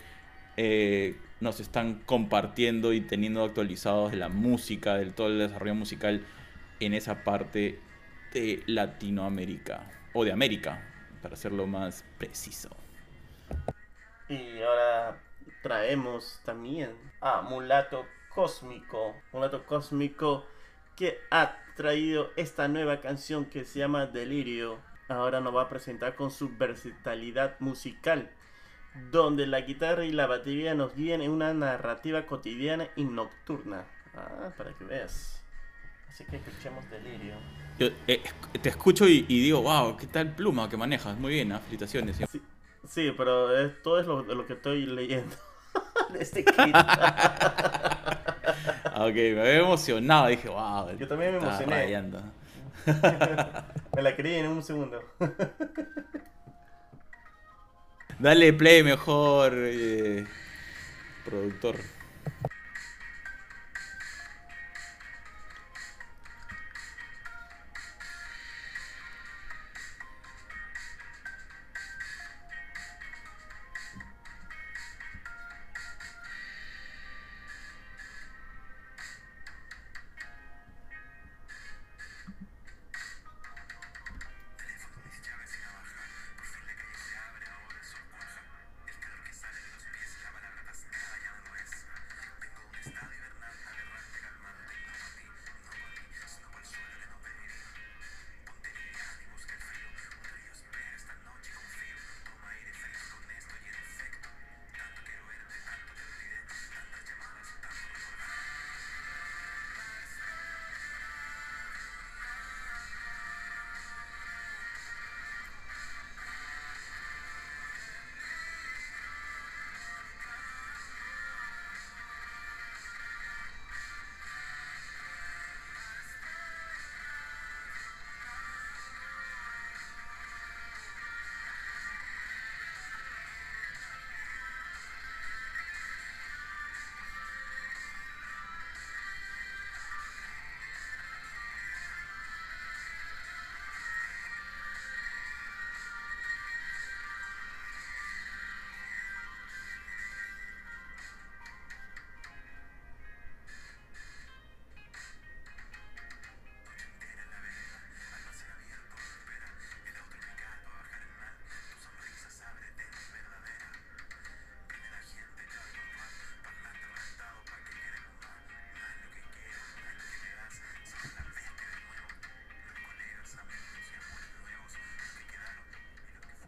eh, 0.57 1.17
nos 1.41 1.61
están 1.61 2.01
compartiendo 2.07 2.93
y 2.93 3.01
teniendo 3.01 3.45
actualizados 3.45 4.11
de 4.11 4.17
la 4.17 4.29
música, 4.29 4.97
del 4.97 5.13
todo 5.15 5.29
el 5.29 5.39
desarrollo 5.39 5.75
musical 5.75 6.25
en 6.81 6.95
esa 6.95 7.23
parte 7.23 7.79
de 8.33 8.63
Latinoamérica 8.67 9.87
o 10.13 10.25
de 10.25 10.33
América, 10.33 10.83
para 11.23 11.35
hacerlo 11.35 11.67
más 11.67 12.05
preciso. 12.19 12.71
Y 14.29 14.63
ahora 14.63 15.21
traemos 15.63 16.41
también 16.45 16.95
a 17.21 17.43
Mulato 17.43 18.07
Cósmico. 18.35 19.17
Mulato 19.33 19.65
Cósmico 19.67 20.47
que 20.97 21.19
ha 21.31 21.57
traído 21.77 22.31
esta 22.37 22.69
nueva 22.69 23.01
canción 23.01 23.47
que 23.47 23.65
se 23.65 23.79
llama 23.79 24.07
Delirio. 24.07 24.79
Ahora 25.09 25.41
nos 25.41 25.55
va 25.55 25.63
a 25.63 25.69
presentar 25.69 26.15
con 26.15 26.31
su 26.31 26.57
versatilidad 26.57 27.59
musical, 27.59 28.31
donde 29.11 29.47
la 29.47 29.63
guitarra 29.63 30.05
y 30.05 30.13
la 30.13 30.27
batería 30.27 30.75
nos 30.75 30.95
guían 30.95 31.23
en 31.23 31.31
una 31.31 31.53
narrativa 31.55 32.27
cotidiana 32.27 32.89
y 32.97 33.05
nocturna. 33.05 33.85
Ah, 34.15 34.53
para 34.57 34.73
que 34.75 34.85
veas. 34.85 35.43
Así 36.11 36.25
que 36.25 36.37
escuchemos 36.37 36.89
Delirio. 36.91 37.35
Yo 37.79 37.89
eh, 38.07 38.23
te 38.61 38.69
escucho 38.69 39.09
y, 39.09 39.25
y, 39.29 39.43
digo, 39.43 39.63
wow, 39.63 39.97
¿qué 39.97 40.07
tal 40.07 40.35
pluma 40.35 40.69
que 40.69 40.77
manejas? 40.77 41.17
Muy 41.17 41.35
bien, 41.35 41.53
¿eh? 41.53 41.59
felicitaciones. 41.61 42.17
Sí, 42.31 42.43
sí, 42.89 43.15
pero 43.17 43.57
es, 43.57 43.81
todo 43.83 44.01
es 44.01 44.07
lo, 44.07 44.23
lo 44.23 44.47
que 44.47 44.55
estoy 44.55 44.87
leyendo 44.87 45.35
de 46.13 46.23
este 46.23 46.45
kit. 46.45 46.57
ok, 48.97 49.15
me 49.15 49.41
había 49.41 49.61
emocionado, 49.61 50.29
dije, 50.29 50.49
wow. 50.49 50.97
Yo 50.99 51.09
también 51.09 51.33
me 51.33 51.39
emocioné. 51.39 51.85
Rayando. 51.85 52.23
me 53.95 54.03
la 54.03 54.17
creí 54.17 54.35
en 54.35 54.49
un 54.49 54.63
segundo. 54.63 55.01
Dale 58.19 58.53
play 58.53 58.83
mejor, 58.83 59.53
eh, 59.57 60.27
productor. 61.25 61.77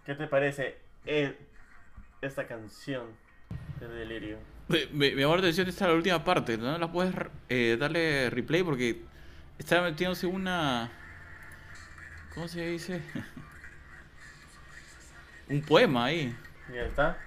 ¿Qué 0.04 0.14
te 0.14 0.26
parece 0.26 0.78
eh, 1.06 1.36
esta 2.20 2.46
canción 2.46 3.06
de 3.78 3.88
Delirio? 3.88 4.38
Me, 4.68 4.86
me, 4.86 5.14
me 5.14 5.22
llamó 5.22 5.34
la 5.36 5.42
atención 5.42 5.68
esta 5.68 5.86
la 5.86 5.94
última 5.94 6.24
parte, 6.24 6.56
¿no? 6.58 6.76
¿La 6.76 6.90
puedes 6.90 7.14
eh, 7.48 7.76
darle 7.78 8.28
replay? 8.30 8.62
Porque 8.62 9.02
está 9.58 9.80
metiéndose 9.80 10.26
una... 10.26 10.90
¿Cómo 12.34 12.48
se 12.48 12.66
dice? 12.66 13.00
Un 15.48 15.62
poema 15.62 16.06
ahí. 16.06 16.34
Ya 16.72 16.82
está. 16.82 17.18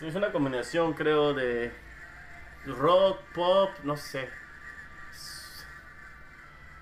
Es 0.00 0.14
una 0.14 0.32
combinación, 0.32 0.92
creo, 0.92 1.32
de 1.32 1.72
rock, 2.66 3.20
pop, 3.34 3.70
no 3.84 3.96
sé. 3.96 4.28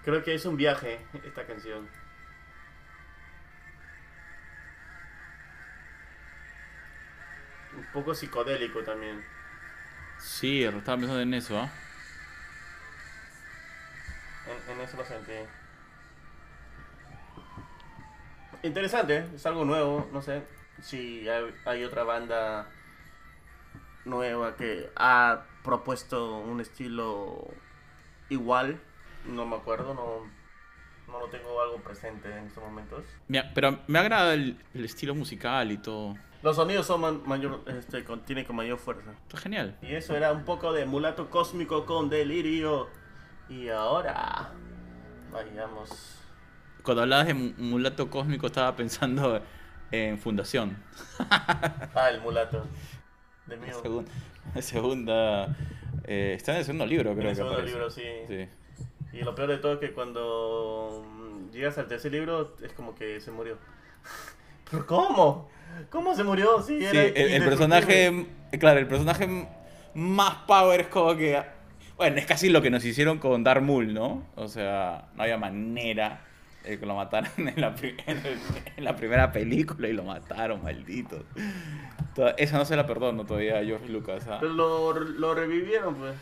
Creo 0.05 0.25
que 0.25 0.35
es 0.35 0.45
un 0.47 0.57
viaje 0.57 0.99
esta 1.25 1.47
canción. 1.47 1.89
Poco 7.93 8.15
psicodélico 8.15 8.83
también. 8.83 9.23
Sí, 10.19 10.63
estaba 10.63 10.97
pensando 10.99 11.21
en 11.21 11.35
eso, 11.35 11.59
¿ah? 11.59 11.71
En, 14.47 14.75
en 14.77 14.81
eso 14.83 14.97
lo 14.97 15.05
sentí. 15.05 15.33
Interesante, 18.63 19.27
es 19.35 19.45
algo 19.47 19.65
nuevo, 19.65 20.09
no 20.13 20.23
sé 20.23 20.43
si 20.81 21.29
hay, 21.29 21.53
hay 21.65 21.85
otra 21.85 22.05
banda 22.05 22.67
nueva 24.05 24.57
que 24.57 24.91
ha 24.97 25.45
propuesto 25.65 26.39
un 26.39 26.61
estilo 26.61 27.45
igual, 28.29 28.81
no 29.27 29.47
me 29.47 29.57
acuerdo, 29.57 29.95
no, 29.95 30.31
no 31.13 31.21
lo 31.21 31.27
tengo 31.29 31.61
algo 31.61 31.77
presente 31.83 32.29
en 32.31 32.47
estos 32.47 32.63
momentos. 32.63 33.05
Me- 33.29 33.45
pero 33.55 33.81
me 33.89 33.99
agrada 33.99 34.35
el, 34.35 34.57
el 34.75 34.85
estilo 34.85 35.15
musical 35.15 35.71
y 35.73 35.79
todo. 35.79 36.17
Los 36.43 36.57
sonidos 36.57 36.87
son 36.87 37.01
man- 37.01 37.23
mayor, 37.25 37.61
este, 37.67 38.03
con, 38.05 38.21
tienen 38.25 38.45
con 38.45 38.57
mayor 38.57 38.79
fuerza. 38.79 39.13
Está 39.27 39.39
genial. 39.39 39.77
Y 39.83 39.95
eso 39.95 40.17
era 40.17 40.33
un 40.33 40.45
poco 40.45 40.73
de 40.73 40.85
mulato 40.87 41.31
cósmico 41.31 41.87
con 41.87 42.09
delirio. 42.11 42.89
Y 43.49 43.69
ahora, 43.69 44.51
vayamos. 45.31 46.19
Cuando 46.83 47.03
hablabas 47.03 47.27
de 47.29 47.35
mu- 47.35 47.53
mulato 47.59 48.11
cósmico 48.11 48.47
estaba 48.49 48.75
pensando 48.75 49.41
en 49.91 50.19
Fundación. 50.19 50.77
Ah, 51.95 52.09
el 52.11 52.21
mulato. 52.21 52.65
De 53.47 53.57
mío. 53.57 53.81
Segun- 53.83 54.07
segunda... 54.61 55.55
eh, 56.05 56.35
está 56.37 56.53
en 56.53 56.59
el 56.59 56.65
segundo 56.65 56.87
libro, 56.87 57.11
En 57.11 57.17
creo 57.19 57.31
el 57.31 57.37
que 57.37 57.43
segundo 57.43 57.63
libro, 57.63 57.91
sí. 57.91 58.03
Sí. 58.27 58.49
Y 59.13 59.21
lo 59.23 59.35
peor 59.35 59.51
de 59.51 59.59
todo 59.59 59.75
es 59.75 59.79
que 59.79 59.93
cuando 59.93 61.05
mm, 61.07 61.51
llegas 61.51 61.77
al 61.79 61.87
tercer 61.87 62.11
libro 62.13 62.57
es 62.63 62.73
como 62.73 62.95
que 62.95 63.21
se 63.21 63.31
murió. 63.31 63.59
¿Pero 64.73 64.87
cómo? 64.89 65.49
¿Cómo 65.91 66.15
se 66.17 66.25
murió? 66.25 66.61
Sí, 66.63 66.79
Sí, 66.81 66.85
era 66.87 67.03
el, 67.03 67.17
el 67.17 67.45
personaje, 67.45 68.27
claro, 68.59 68.81
el 68.81 68.87
personaje 68.89 69.47
más 69.95 70.35
power 70.47 70.81
es 70.81 70.87
como 70.89 71.15
que, 71.17 71.41
bueno, 71.97 72.17
es 72.17 72.27
casi 72.27 72.49
lo 72.49 72.63
que 72.63 72.71
nos 72.71 72.85
hicieron 72.85 73.19
con 73.19 73.45
Darth 73.45 73.63
Maul, 73.63 73.93
¿no? 73.95 74.27
O 74.35 74.49
sea, 74.49 75.05
no 75.15 75.23
había 75.23 75.37
manera 75.39 76.21
de 76.65 76.79
que 76.79 76.87
lo 76.87 76.95
mataran 76.95 77.31
en 77.37 77.61
la, 77.61 77.75
en 78.07 78.19
el- 78.19 78.39
en 78.77 78.85
la 78.85 78.97
primera 78.97 79.33
película 79.33 79.89
y 79.89 79.93
lo 79.93 80.03
mataron, 80.05 80.63
maldito. 80.63 81.25
Esa 82.37 82.59
no 82.59 82.65
se 82.65 82.77
la 82.77 82.87
perdono 82.87 83.25
todavía 83.25 83.59
a 83.59 83.65
George 83.65 83.89
Lucas. 83.89 84.27
¿ah? 84.29 84.39
Pero 84.41 84.53
lo, 84.53 84.95
lo 84.99 85.35
revivieron, 85.35 85.95
pues. 85.97 86.15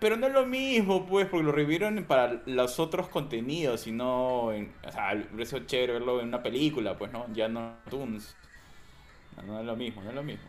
Pero 0.00 0.16
no 0.16 0.26
es 0.26 0.32
lo 0.32 0.44
mismo, 0.44 1.06
pues, 1.06 1.26
porque 1.26 1.44
lo 1.44 1.52
revivieron 1.52 2.04
para 2.04 2.42
los 2.46 2.78
otros 2.78 3.08
contenidos 3.08 3.86
y 3.86 3.92
no. 3.92 4.52
En, 4.52 4.74
o 4.86 4.92
sea, 4.92 5.12
hubiese 5.32 5.56
sido 5.56 5.66
chévere 5.66 5.94
verlo 5.94 6.20
en 6.20 6.28
una 6.28 6.42
película, 6.42 6.96
pues, 6.98 7.12
¿no? 7.12 7.26
Ya 7.32 7.48
no 7.48 7.76
Toons. 7.88 8.36
No, 9.36 9.42
no 9.42 9.60
es 9.60 9.66
lo 9.66 9.76
mismo, 9.76 10.02
no 10.02 10.10
es 10.10 10.14
lo 10.14 10.22
mismo. 10.22 10.48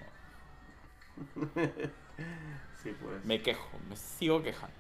Sí, 2.84 2.94
pues. 3.02 3.26
Me 3.26 3.42
quejo, 3.42 3.70
me 3.90 3.96
sigo 3.96 4.42
quejando. 4.44 4.76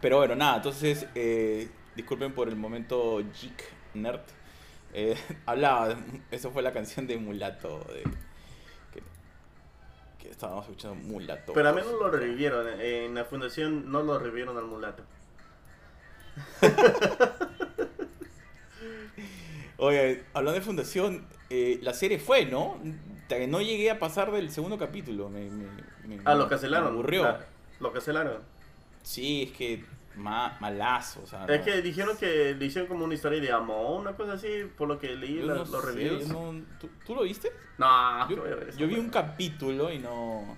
Pero 0.00 0.18
bueno, 0.18 0.36
nada, 0.36 0.56
entonces, 0.56 1.06
eh, 1.14 1.68
disculpen 1.96 2.32
por 2.32 2.48
el 2.48 2.56
momento 2.56 3.18
geek 3.18 3.64
nerd. 3.94 4.20
Eh, 4.92 5.16
hablaba, 5.46 5.96
eso 6.30 6.50
fue 6.50 6.62
la 6.62 6.72
canción 6.72 7.06
de 7.06 7.16
Mulato, 7.16 7.80
de, 7.92 8.04
que 10.28 10.32
estábamos 10.32 10.64
escuchando 10.66 10.94
Mulato. 10.96 11.54
Pero 11.54 11.68
a 11.70 11.72
mí 11.72 11.80
no 11.82 11.90
lo 11.98 12.10
revivieron. 12.10 12.66
En 12.80 13.14
la 13.14 13.24
fundación 13.24 13.90
no 13.90 14.02
lo 14.02 14.18
revivieron 14.18 14.58
al 14.58 14.64
mulato. 14.66 15.02
Oye, 19.78 20.24
hablando 20.34 20.58
de 20.58 20.64
fundación, 20.64 21.24
eh, 21.50 21.78
la 21.82 21.94
serie 21.94 22.18
fue, 22.18 22.44
¿no? 22.46 22.78
No 23.48 23.60
llegué 23.62 23.90
a 23.90 23.98
pasar 23.98 24.32
del 24.32 24.50
segundo 24.50 24.76
capítulo. 24.78 25.28
Me, 25.30 25.48
me- 25.50 25.66
me- 26.06 26.20
Ah, 26.24 26.34
lo 26.34 26.44
me 26.44 26.50
cancelaron. 26.50 26.88
aburrió. 26.92 27.22
La- 27.22 27.46
Lo 27.80 27.92
cancelaron. 27.92 28.38
Sí, 29.02 29.44
es 29.44 29.52
que 29.56 29.84
ma- 30.18 30.56
malazo, 30.60 31.22
o 31.22 31.26
sea. 31.26 31.44
Es 31.46 31.58
no. 31.60 31.64
que 31.64 31.80
dijeron 31.82 32.16
que 32.16 32.54
le 32.54 32.64
hicieron 32.66 32.88
como 32.88 33.04
una 33.04 33.14
historia 33.14 33.40
de 33.40 33.50
amor, 33.52 34.00
una 34.00 34.12
cosa 34.12 34.32
así, 34.34 34.48
por 34.76 34.88
lo 34.88 34.98
que 34.98 35.14
leí 35.16 35.40
la- 35.40 35.54
no 35.54 35.64
los 35.64 35.70
sé, 35.70 35.92
reviews. 35.92 36.28
no- 36.28 36.54
¿tú, 36.80 36.88
tú 37.06 37.14
lo 37.14 37.22
viste? 37.22 37.50
No, 37.78 37.86
¿qué 38.28 38.36
Yo, 38.76 38.86
vi 38.86 38.96
un 38.96 39.08
capítulo 39.10 39.90
y 39.92 39.98
no. 39.98 40.56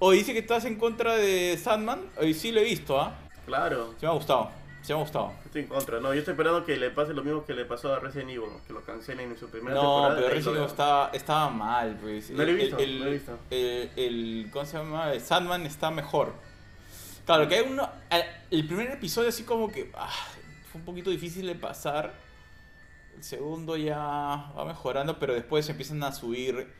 O 0.00 0.10
dice 0.12 0.32
que 0.32 0.40
estás 0.40 0.64
en 0.64 0.76
contra 0.76 1.16
de 1.16 1.56
Sandman. 1.56 2.00
Hoy 2.18 2.34
sí 2.34 2.52
lo 2.52 2.60
he 2.60 2.64
visto, 2.64 3.00
¿ah? 3.00 3.14
Claro, 3.46 3.94
Se 3.98 4.06
me 4.06 4.12
ha 4.12 4.14
gustado. 4.14 4.50
Se 4.82 4.92
me 4.94 5.00
ha 5.00 5.02
gustado. 5.02 5.32
estoy 5.44 5.62
en 5.62 5.68
contra. 5.68 5.98
No, 6.00 6.12
yo 6.14 6.20
estoy 6.20 6.32
esperando 6.32 6.64
que 6.64 6.76
le 6.76 6.90
pase 6.90 7.12
lo 7.12 7.22
mismo 7.24 7.44
que 7.44 7.52
le 7.52 7.64
pasó 7.64 7.92
a 7.92 7.98
Resident 7.98 8.30
Evil, 8.30 8.48
que 8.66 8.72
lo 8.72 8.80
cancelen 8.82 9.30
en 9.32 9.36
su 9.38 9.48
primera 9.50 9.74
No, 9.74 9.80
temporada. 9.82 10.14
pero 10.14 10.26
y 10.26 10.30
ahí 10.30 10.34
Resident 10.36 10.56
Evil 10.56 10.68
estaba, 10.70 11.10
estaba 11.12 11.50
mal, 11.50 11.98
pues. 12.00 12.30
No 12.30 12.44
lo 12.44 12.50
he 12.50 12.54
visto, 12.54 12.78
el, 12.78 12.98
no 12.98 13.04
lo 13.04 13.10
he 13.10 13.14
visto. 13.14 13.38
El, 13.50 13.90
el- 13.96 14.48
¿Cómo 14.52 14.64
se 14.64 14.76
llama? 14.78 15.18
Sandman 15.18 15.66
está 15.66 15.90
mejor. 15.90 16.32
Claro, 17.28 17.46
que 17.46 17.56
hay 17.56 17.66
uno. 17.70 17.86
El 18.50 18.66
primer 18.66 18.90
episodio, 18.90 19.28
así 19.28 19.42
como 19.44 19.70
que. 19.70 19.92
ah, 19.94 20.08
fue 20.72 20.80
un 20.80 20.86
poquito 20.86 21.10
difícil 21.10 21.46
de 21.46 21.54
pasar. 21.54 22.14
El 23.14 23.22
segundo 23.22 23.76
ya 23.76 23.98
va 23.98 24.64
mejorando, 24.64 25.18
pero 25.18 25.34
después 25.34 25.68
empiezan 25.68 26.02
a 26.04 26.12
subir. 26.12 26.72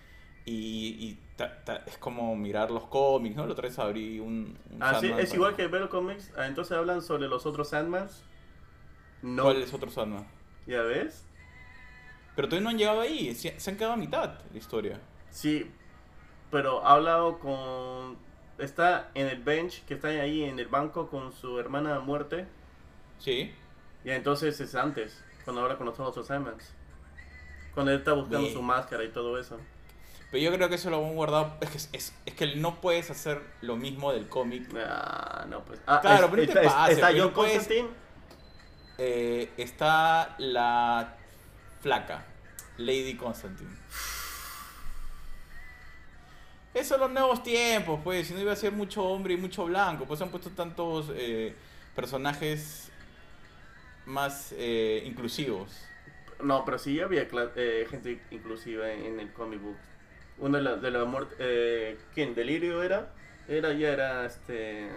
Y, 0.47 0.97
y 0.99 1.19
ta- 1.37 1.63
ta- 1.65 1.85
es 1.87 1.99
como 1.99 2.35
mirar 2.35 2.71
los 2.71 2.85
cómics, 2.87 3.37
¿no? 3.37 3.45
La 3.45 3.53
otra 3.53 3.69
vez 3.69 3.79
abrí 3.79 4.21
un. 4.21 4.59
un 4.71 4.83
Ah, 4.83 4.99
sí, 4.99 5.09
es 5.09 5.13
para- 5.13 5.35
igual 5.35 5.55
que 5.57 5.67
Velo 5.67 5.91
Comics. 5.91 6.33
Ah, 6.39 6.47
entonces 6.47 6.75
hablan 6.75 7.03
sobre 7.03 7.29
los 7.29 7.45
otros 7.45 7.69
Sandmans. 7.69 8.23
No, 9.21 9.43
¿Cuál 9.43 9.61
es 9.63 9.75
otro 9.75 9.91
Sandman? 9.91 10.27
¿ya 10.67 10.81
ves? 10.81 11.27
Pero 12.37 12.49
todavía 12.49 12.65
no 12.65 12.71
han 12.71 12.79
llegado 12.79 13.01
ahí. 13.03 13.35
Se, 13.35 13.61
se 13.61 13.71
han 13.71 13.77
quedado 13.77 13.93
a 13.93 13.97
mitad 13.99 14.29
de 14.31 14.53
la 14.53 14.59
historia. 14.59 14.99
Sí, 15.31 15.71
pero 16.51 16.87
ha 16.87 16.93
hablado 16.95 17.39
con... 17.39 18.17
Está 18.59 19.11
en 19.15 19.29
el 19.29 19.43
bench, 19.43 19.85
que 19.85 19.95
está 19.95 20.09
ahí 20.09 20.43
en 20.45 20.59
el 20.59 20.67
banco 20.69 21.09
con 21.09 21.33
su 21.33 21.59
hermana 21.61 21.97
a 21.97 22.01
muerte. 22.01 22.47
Sí. 23.19 23.55
Y 24.05 24.11
entonces 24.11 24.59
es 24.61 24.75
antes, 24.75 25.23
cuando 25.45 25.63
habla 25.63 25.77
con 25.77 25.87
los 25.87 25.99
otros. 26.01 26.27
Cuando 27.75 27.93
él 27.93 27.99
está 27.99 28.13
buscando 28.13 28.41
Bien. 28.41 28.53
su 28.53 28.63
máscara 28.63 29.05
y 29.05 29.09
todo 29.11 29.39
eso. 29.39 29.59
Pero 30.31 30.43
yo 30.45 30.53
creo 30.53 30.69
que 30.69 30.75
eso 30.75 30.91
lo 30.91 30.99
han 31.07 31.15
guardado. 31.15 31.57
Es 31.61 31.71
que, 31.71 31.97
es, 31.97 32.15
es 32.27 32.35
que 32.35 32.57
no 32.57 32.81
puedes 32.81 33.11
hacer 33.11 33.41
lo 33.63 33.77
mismo 33.77 34.13
del 34.13 34.29
cómic. 34.29 34.69
Ah, 34.77 35.47
no, 35.49 35.65
pues. 35.65 35.81
Ah, 35.87 36.01
Claro, 36.03 36.25
es- 36.27 36.31
pero 36.31 36.43
no 36.47 36.53
te 36.53 36.59
está, 36.61 36.63
pases, 36.75 36.95
está 36.97 37.09
John 37.17 37.33
puedes- 37.33 37.55
Constantine. 37.55 37.89
Eh, 38.99 39.53
está 39.57 40.35
la 40.39 41.15
flaca, 41.81 42.25
Lady 42.79 43.15
Constantine. 43.17 43.71
Esos 46.75 46.89
son 46.89 47.01
los 47.01 47.11
nuevos 47.11 47.43
tiempos, 47.43 48.01
pues. 48.05 48.27
Si 48.29 48.35
no 48.35 48.41
iba 48.41 48.53
a 48.53 48.57
ser 48.57 48.73
mucho 48.73 49.03
hombre 49.05 49.35
y 49.35 49.37
mucho 49.37 49.65
blanco, 49.65 50.05
pues 50.05 50.21
han 50.21 50.31
puesto 50.31 50.51
tantos 50.51 51.11
eh, 51.15 51.55
personajes 51.95 52.91
más 54.09 54.55
eh, 54.57 55.03
inclusivos. 55.07 55.89
No, 56.43 56.65
pero 56.65 56.79
sí 56.79 57.01
había 57.01 57.27
eh, 57.57 57.87
gente 57.91 58.21
inclusiva 58.31 58.91
en, 58.91 59.21
el 59.21 59.33
comic 59.33 59.61
book. 59.61 59.77
Uno 60.39 60.57
de 60.59 60.65
la, 60.65 60.77
de 60.77 60.91
la 60.91 61.05
muerte. 61.05 61.35
Eh, 61.39 61.99
¿Quién? 62.15 62.35
¿Delirio 62.35 62.83
era? 62.83 63.13
Era, 63.49 63.73
ya 63.73 63.89
era 63.89 64.27
este. 64.27 64.89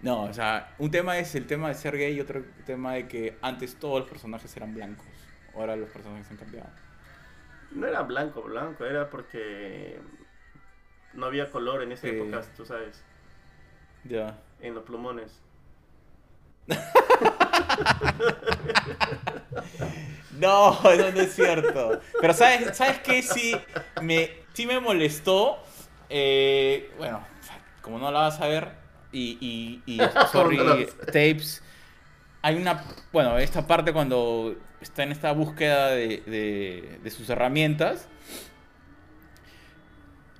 No, 0.00 0.24
o 0.24 0.32
sea, 0.32 0.74
un 0.78 0.90
tema 0.90 1.18
es 1.18 1.34
el 1.34 1.46
tema 1.46 1.68
de 1.68 1.74
ser 1.74 1.96
gay 1.96 2.14
y 2.14 2.20
otro 2.20 2.42
tema 2.66 2.94
de 2.94 3.08
que 3.08 3.36
antes 3.40 3.76
todos 3.76 4.00
los 4.00 4.08
personajes 4.08 4.54
eran 4.56 4.74
blancos. 4.74 5.06
Ahora 5.54 5.76
los 5.76 5.90
personajes 5.90 6.30
han 6.30 6.36
cambiado. 6.36 6.68
No 7.72 7.86
era 7.86 8.02
blanco, 8.02 8.42
blanco, 8.42 8.84
era 8.84 9.10
porque. 9.10 9.98
No 11.14 11.26
había 11.26 11.50
color 11.50 11.82
en 11.82 11.92
esa 11.92 12.02
Sí. 12.08 12.08
época, 12.16 12.42
tú 12.56 12.64
sabes. 12.66 13.02
Ya. 14.04 14.38
En 14.60 14.74
los 14.74 14.84
plumones. 14.84 15.40
No, 20.38 20.72
eso 20.90 21.12
no 21.12 21.20
es 21.20 21.34
cierto. 21.34 22.00
Pero 22.20 22.34
¿sabes, 22.34 22.76
¿sabes 22.76 22.98
qué? 23.00 23.22
Sí 23.22 23.54
me, 24.02 24.30
sí 24.52 24.66
me 24.66 24.80
molestó. 24.80 25.58
Eh, 26.08 26.90
bueno, 26.98 27.24
como 27.82 27.98
no 27.98 28.10
la 28.10 28.20
vas 28.20 28.40
a 28.40 28.46
ver, 28.48 28.72
y, 29.12 29.38
y, 29.40 29.82
y 29.94 29.98
sorry, 30.32 30.56
No 30.58 30.76
tapes. 31.06 31.62
Hay 32.42 32.56
una, 32.56 32.84
bueno, 33.12 33.38
esta 33.38 33.66
parte 33.66 33.92
cuando 33.92 34.54
está 34.80 35.02
en 35.04 35.12
esta 35.12 35.32
búsqueda 35.32 35.90
de, 35.90 36.18
de- 36.26 36.98
de 37.02 37.10
sus 37.10 37.30
herramientas. 37.30 38.08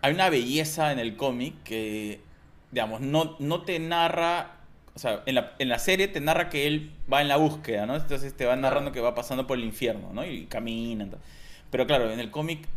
Hay 0.05 0.13
una 0.13 0.29
belleza 0.29 0.93
en 0.93 0.99
el 0.99 1.17
cómic 1.17 1.55
que, 1.65 2.21
digamos, 2.71 3.01
no, 3.01 3.37
no 3.39 3.63
te 3.63 3.79
narra 3.79 4.59
o 4.95 4.99
sea, 4.99 5.23
en 5.25 5.35
la, 5.35 5.53
en 5.59 5.71
la 5.71 5.79
serie 5.79 6.09
te 6.09 6.21
narra 6.21 6.51
que 6.51 6.67
él 6.67 6.93
va 7.11 7.23
en 7.23 7.29
la 7.29 7.37
búsqueda, 7.37 7.87
¿no? 7.87 7.97
Entonces 7.97 8.37
te 8.37 8.45
va 8.45 8.55
narrando 8.55 8.93
que 8.93 9.01
va 9.01 9.15
pasando 9.15 9.47
por 9.47 9.57
el 9.57 9.65
infierno, 9.65 10.11
¿no? 10.13 10.27
Y 10.27 10.45
camina. 10.45 11.09
tal. 11.09 11.21
Pero 11.71 11.87
claro, 11.87 12.13
en 12.13 12.21
el 12.21 12.31
cómic, 12.31 12.69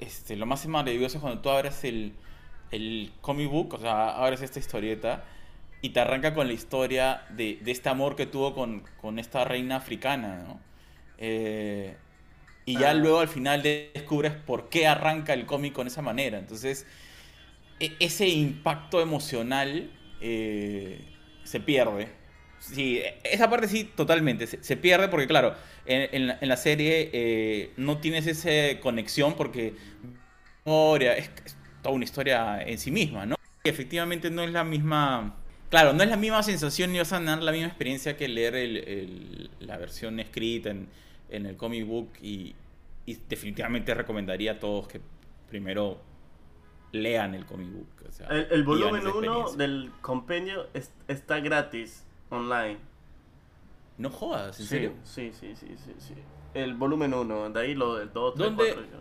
este, 0.00 0.34
lo 0.34 0.44
más 0.44 0.66
maravilloso 0.66 1.18
es 1.18 1.22
cuando 1.22 1.40
tú 1.40 1.50
abres 1.50 1.84
el, 1.84 2.14
el 2.72 3.12
comic 3.20 3.48
book, 3.48 3.74
o 3.74 3.78
sea, 3.78 4.16
abres 4.16 4.42
esta 4.42 4.58
historieta 4.58 5.22
y 5.82 5.90
te 5.90 6.00
arranca 6.00 6.34
con 6.34 6.48
la 6.48 6.52
historia 6.52 7.22
de, 7.30 7.60
de 7.62 7.70
este 7.70 7.88
amor 7.90 8.16
que 8.16 8.26
tuvo 8.26 8.54
con, 8.54 8.82
con 9.00 9.20
esta 9.20 9.44
reina 9.44 9.76
africana, 9.76 10.42
¿no? 10.46 10.58
Eh, 11.18 11.96
y 12.66 12.78
ya 12.78 12.94
luego 12.94 13.20
al 13.20 13.28
final 13.28 13.62
de- 13.62 13.92
descubres 13.94 14.32
por 14.34 14.68
qué 14.70 14.86
arranca 14.88 15.34
el 15.34 15.46
cómic 15.46 15.72
con 15.74 15.88
esa 15.88 16.02
manera. 16.02 16.38
Entonces, 16.38 16.86
e- 17.80 17.96
ese 18.00 18.28
impacto 18.28 19.00
emocional 19.00 19.90
eh, 20.20 21.00
se 21.44 21.60
pierde. 21.60 22.08
Sí, 22.58 23.02
esa 23.24 23.50
parte 23.50 23.68
sí, 23.68 23.84
totalmente. 23.84 24.46
Se, 24.46 24.62
se 24.62 24.76
pierde 24.76 25.08
porque, 25.08 25.26
claro, 25.26 25.54
en, 25.86 26.08
en 26.12 26.26
la, 26.28 26.38
en 26.40 26.48
la 26.48 26.56
serie 26.56 27.10
eh, 27.12 27.72
no 27.76 27.98
tienes 27.98 28.26
esa 28.26 28.80
conexión 28.80 29.36
porque 29.36 29.74
es, 30.64 31.30
es 31.44 31.56
toda 31.82 31.94
una 31.94 32.04
historia 32.04 32.62
en 32.62 32.78
sí 32.78 32.90
misma, 32.90 33.26
¿no? 33.26 33.36
Y 33.64 33.68
efectivamente 33.68 34.30
no 34.30 34.42
es 34.42 34.50
la 34.50 34.64
misma... 34.64 35.36
Claro, 35.70 35.92
no 35.92 36.02
es 36.02 36.08
la 36.08 36.16
misma 36.16 36.42
sensación 36.42 36.92
ni 36.92 36.98
vas 36.98 37.12
a 37.12 37.18
tener 37.18 37.38
la 37.42 37.52
misma 37.52 37.66
experiencia 37.68 38.16
que 38.16 38.28
leer 38.28 38.54
el- 38.54 38.76
el- 38.76 39.50
la 39.60 39.76
versión 39.78 40.20
escrita 40.20 40.70
en, 40.70 40.88
en 41.30 41.46
el 41.46 41.56
comic 41.56 41.86
book 41.86 42.10
y, 42.22 42.54
y 43.06 43.14
definitivamente 43.28 43.94
recomendaría 43.94 44.52
a 44.52 44.58
todos 44.58 44.88
que 44.88 45.00
primero 45.48 45.98
lean 46.92 47.34
el 47.34 47.44
comic 47.46 47.70
book. 47.72 47.88
o 48.08 48.12
sea, 48.12 48.26
El, 48.28 48.46
el 48.50 48.64
volumen 48.64 49.00
esa 49.02 49.10
1 49.10 49.18
experiencia. 49.26 49.56
del 49.58 49.92
compendio 50.00 50.66
es- 50.74 50.92
está 51.08 51.40
gratis 51.40 52.04
online. 52.30 52.78
No 53.98 54.10
jodas, 54.10 54.58
¿en 54.60 54.66
sí, 54.66 54.68
serio? 54.70 54.92
Sí, 55.04 55.32
sí, 55.38 55.54
sí, 55.56 55.68
sí, 55.84 55.92
sí. 55.98 56.14
El 56.54 56.74
volumen 56.74 57.12
1, 57.14 57.50
de 57.50 57.60
ahí 57.60 57.74
lo 57.74 57.96
del 57.96 58.12
2, 58.12 58.34
3, 58.34 58.46
¿Dónde? 58.46 58.74
4. 58.74 59.00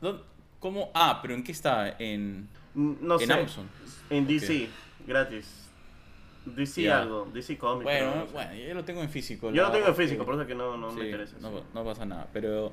¿Dó- 0.00 0.24
¿Cómo? 0.60 0.90
Ah, 0.94 1.18
pero 1.22 1.34
¿en 1.34 1.44
qué 1.44 1.52
está? 1.52 1.96
En, 1.98 2.48
No 2.74 3.20
en 3.20 3.26
sé. 3.26 3.32
Amazon. 3.32 3.68
En 4.10 4.26
DC, 4.26 4.68
gratis. 5.06 5.67
DC 6.54 6.82
Ya. 6.82 7.00
algo, 7.02 7.28
DC 7.32 7.56
Comics. 7.58 7.84
Bueno, 7.84 8.14
no 8.14 8.26
sé. 8.26 8.32
bueno, 8.32 8.54
yo 8.54 8.74
lo 8.74 8.84
tengo 8.84 9.02
en 9.02 9.08
físico. 9.10 9.50
Yo 9.50 9.62
lo 9.62 9.70
tengo 9.72 9.86
en 9.88 9.94
físico, 9.96 10.24
por 10.24 10.34
eso 10.34 10.46
que 10.46 10.54
no, 10.54 10.76
no 10.76 10.90
me 10.92 11.00
sí, 11.00 11.06
interesa. 11.06 11.36
No, 11.40 11.58
sí. 11.58 11.64
no 11.74 11.84
pasa 11.84 12.04
nada, 12.04 12.28
pero 12.32 12.72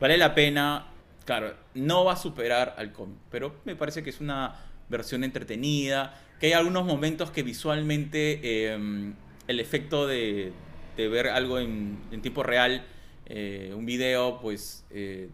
vale 0.00 0.16
la 0.16 0.34
pena. 0.34 0.86
Claro, 1.24 1.54
no 1.74 2.04
va 2.04 2.12
a 2.12 2.16
superar 2.16 2.74
al 2.78 2.92
cómic, 2.92 3.18
pero 3.30 3.56
me 3.64 3.74
parece 3.74 4.02
que 4.02 4.10
es 4.10 4.20
una 4.20 4.54
versión 4.88 5.24
entretenida, 5.24 6.14
que 6.38 6.46
hay 6.46 6.52
algunos 6.52 6.84
momentos 6.84 7.30
que 7.32 7.42
visualmente 7.42 8.40
eh, 8.42 9.12
el 9.48 9.60
efecto 9.60 10.06
de, 10.06 10.52
de 10.96 11.08
ver 11.08 11.28
algo 11.28 11.58
en, 11.58 11.98
en 12.12 12.22
tiempo 12.22 12.42
real, 12.44 12.84
eh, 13.26 13.72
un 13.76 13.84
video, 13.86 14.38
pues 14.40 14.84
eh, 14.90 15.30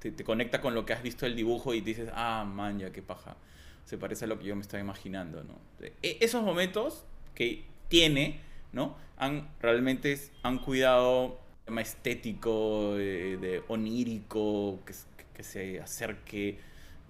te, 0.00 0.10
te 0.10 0.24
conecta 0.24 0.60
con 0.60 0.74
lo 0.74 0.84
que 0.84 0.92
has 0.94 1.02
visto 1.04 1.26
el 1.26 1.36
dibujo 1.36 1.74
y 1.74 1.80
dices, 1.80 2.10
ah, 2.14 2.44
man, 2.44 2.80
ya 2.80 2.90
qué 2.90 3.02
paja. 3.02 3.36
Se 3.84 3.96
parece 3.98 4.24
a 4.24 4.28
lo 4.28 4.40
que 4.40 4.46
yo 4.46 4.56
me 4.56 4.62
estaba 4.62 4.80
imaginando, 4.82 5.44
¿no? 5.44 5.54
E- 6.02 6.18
esos 6.20 6.42
momentos 6.42 7.04
que 7.36 7.62
tiene, 7.88 8.40
¿no? 8.72 8.96
Han, 9.18 9.48
realmente 9.60 10.18
han 10.42 10.58
cuidado 10.58 11.38
el 11.60 11.64
tema 11.66 11.82
estético, 11.82 12.96
eh, 12.98 13.38
de 13.40 13.62
onírico, 13.68 14.80
que, 14.84 14.94
que 15.34 15.42
se 15.44 15.80
acerque 15.80 16.58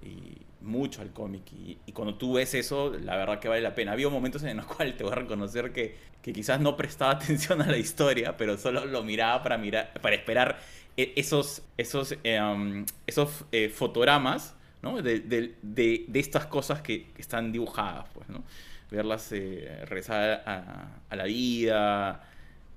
y 0.02 0.42
mucho 0.60 1.00
al 1.00 1.12
cómic. 1.12 1.42
Y, 1.52 1.78
y, 1.86 1.92
cuando 1.92 2.16
tú 2.16 2.34
ves 2.34 2.54
eso, 2.54 2.90
la 2.90 3.16
verdad 3.16 3.38
que 3.38 3.48
vale 3.48 3.62
la 3.62 3.74
pena. 3.74 3.92
Había 3.92 4.08
momentos 4.08 4.42
en 4.42 4.58
los 4.58 4.66
cuales 4.66 4.96
te 4.96 5.04
voy 5.04 5.12
a 5.12 5.16
reconocer 5.16 5.72
que, 5.72 5.96
que 6.22 6.32
quizás 6.32 6.60
no 6.60 6.76
prestaba 6.76 7.12
atención 7.22 7.62
a 7.62 7.66
la 7.66 7.78
historia, 7.78 8.36
pero 8.36 8.58
solo 8.58 8.84
lo 8.84 9.02
miraba 9.02 9.42
para, 9.42 9.56
mirar, 9.58 9.92
para 10.02 10.14
esperar 10.16 10.58
e, 10.96 11.12
esos, 11.16 11.62
esos, 11.76 12.16
eh, 12.24 12.84
esos 13.06 13.44
eh, 13.52 13.68
fotogramas 13.68 14.54
¿no? 14.82 15.00
de, 15.02 15.20
de, 15.20 15.54
de, 15.62 16.04
de, 16.08 16.20
estas 16.20 16.46
cosas 16.46 16.82
que, 16.82 17.06
están 17.16 17.52
dibujadas. 17.52 18.06
Pues, 18.12 18.28
¿no? 18.28 18.44
Verlas 18.90 19.31
eh, 19.33 19.85
rezar 19.87 20.42
a, 20.46 21.01
a, 21.09 21.16
la 21.16 21.25
vida. 21.25 22.25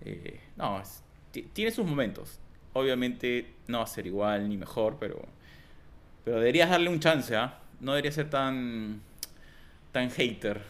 Eh, 0.02 0.40
no, 0.56 0.82
tiene 1.54 1.72
sus 1.72 1.86
momentos. 1.86 2.40
Obviamente 2.74 3.54
no 3.68 3.80
va 3.80 3.84
a 3.84 3.88
ser 3.88 4.08
igual 4.08 4.50
ni 4.50 4.58
mejor, 4.58 4.98
pero, 5.00 5.22
pero 6.24 6.38
deberías 6.38 6.70
darle 6.70 6.90
un 6.90 7.00
chance, 7.00 7.36
¿ah? 7.36 7.60
No 7.80 7.94
debería 7.94 8.12
ser 8.12 8.30
tan, 8.30 9.02
tan 9.92 10.10
hater. 10.12 10.62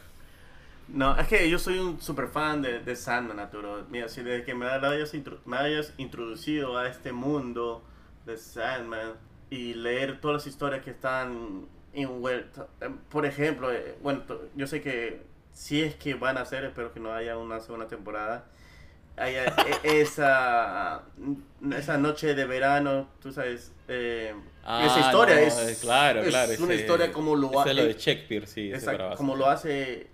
No, 0.87 1.15
es 1.17 1.27
que 1.27 1.49
yo 1.49 1.59
soy 1.59 1.77
un 1.77 2.01
super 2.01 2.27
fan 2.27 2.61
de, 2.61 2.79
de 2.79 2.95
Sandman, 2.95 3.39
Arturo. 3.39 3.85
Mira, 3.89 4.09
si 4.09 4.23
desde 4.23 4.43
que 4.43 4.55
me 4.55 4.65
hayas, 4.65 5.13
me 5.45 5.57
hayas 5.57 5.93
introducido 5.97 6.77
a 6.77 6.87
este 6.87 7.11
mundo 7.11 7.83
de 8.25 8.37
Sandman 8.37 9.13
y 9.49 9.73
leer 9.75 10.19
todas 10.19 10.37
las 10.37 10.47
historias 10.47 10.83
que 10.83 10.91
están 10.91 11.67
envueltas. 11.93 12.65
Por 13.09 13.25
ejemplo, 13.25 13.71
eh, 13.71 13.97
bueno, 14.01 14.23
yo 14.55 14.67
sé 14.67 14.81
que 14.81 15.21
si 15.59 15.81
es 15.81 15.95
que 15.95 16.13
van 16.13 16.37
a 16.37 16.41
hacer, 16.41 16.63
espero 16.63 16.93
que 16.93 17.01
no 17.01 17.11
haya 17.11 17.37
una 17.37 17.59
segunda 17.59 17.85
temporada 17.87 18.45
haya 19.17 19.53
e, 19.83 19.99
esa, 20.01 21.03
esa 21.77 21.97
noche 21.97 22.33
de 22.33 22.45
verano, 22.45 23.09
tú 23.21 23.33
sabes, 23.33 23.73
eh, 23.89 24.33
ah, 24.63 24.85
esa 24.85 24.99
historia 25.01 25.35
no, 25.35 25.41
es, 25.41 25.79
claro, 25.81 26.23
claro, 26.23 26.53
es 26.53 26.59
una 26.61 26.73
ese, 26.73 26.83
historia 26.83 27.11
como 27.11 27.35
lo 27.35 27.59
hace. 27.59 27.73
lo 27.73 27.83
de 27.83 27.93
Shakespeare, 27.93 28.47
sí. 28.47 28.71
Exacto, 28.71 29.17
como 29.17 29.35
lo 29.35 29.47
hace 29.47 30.07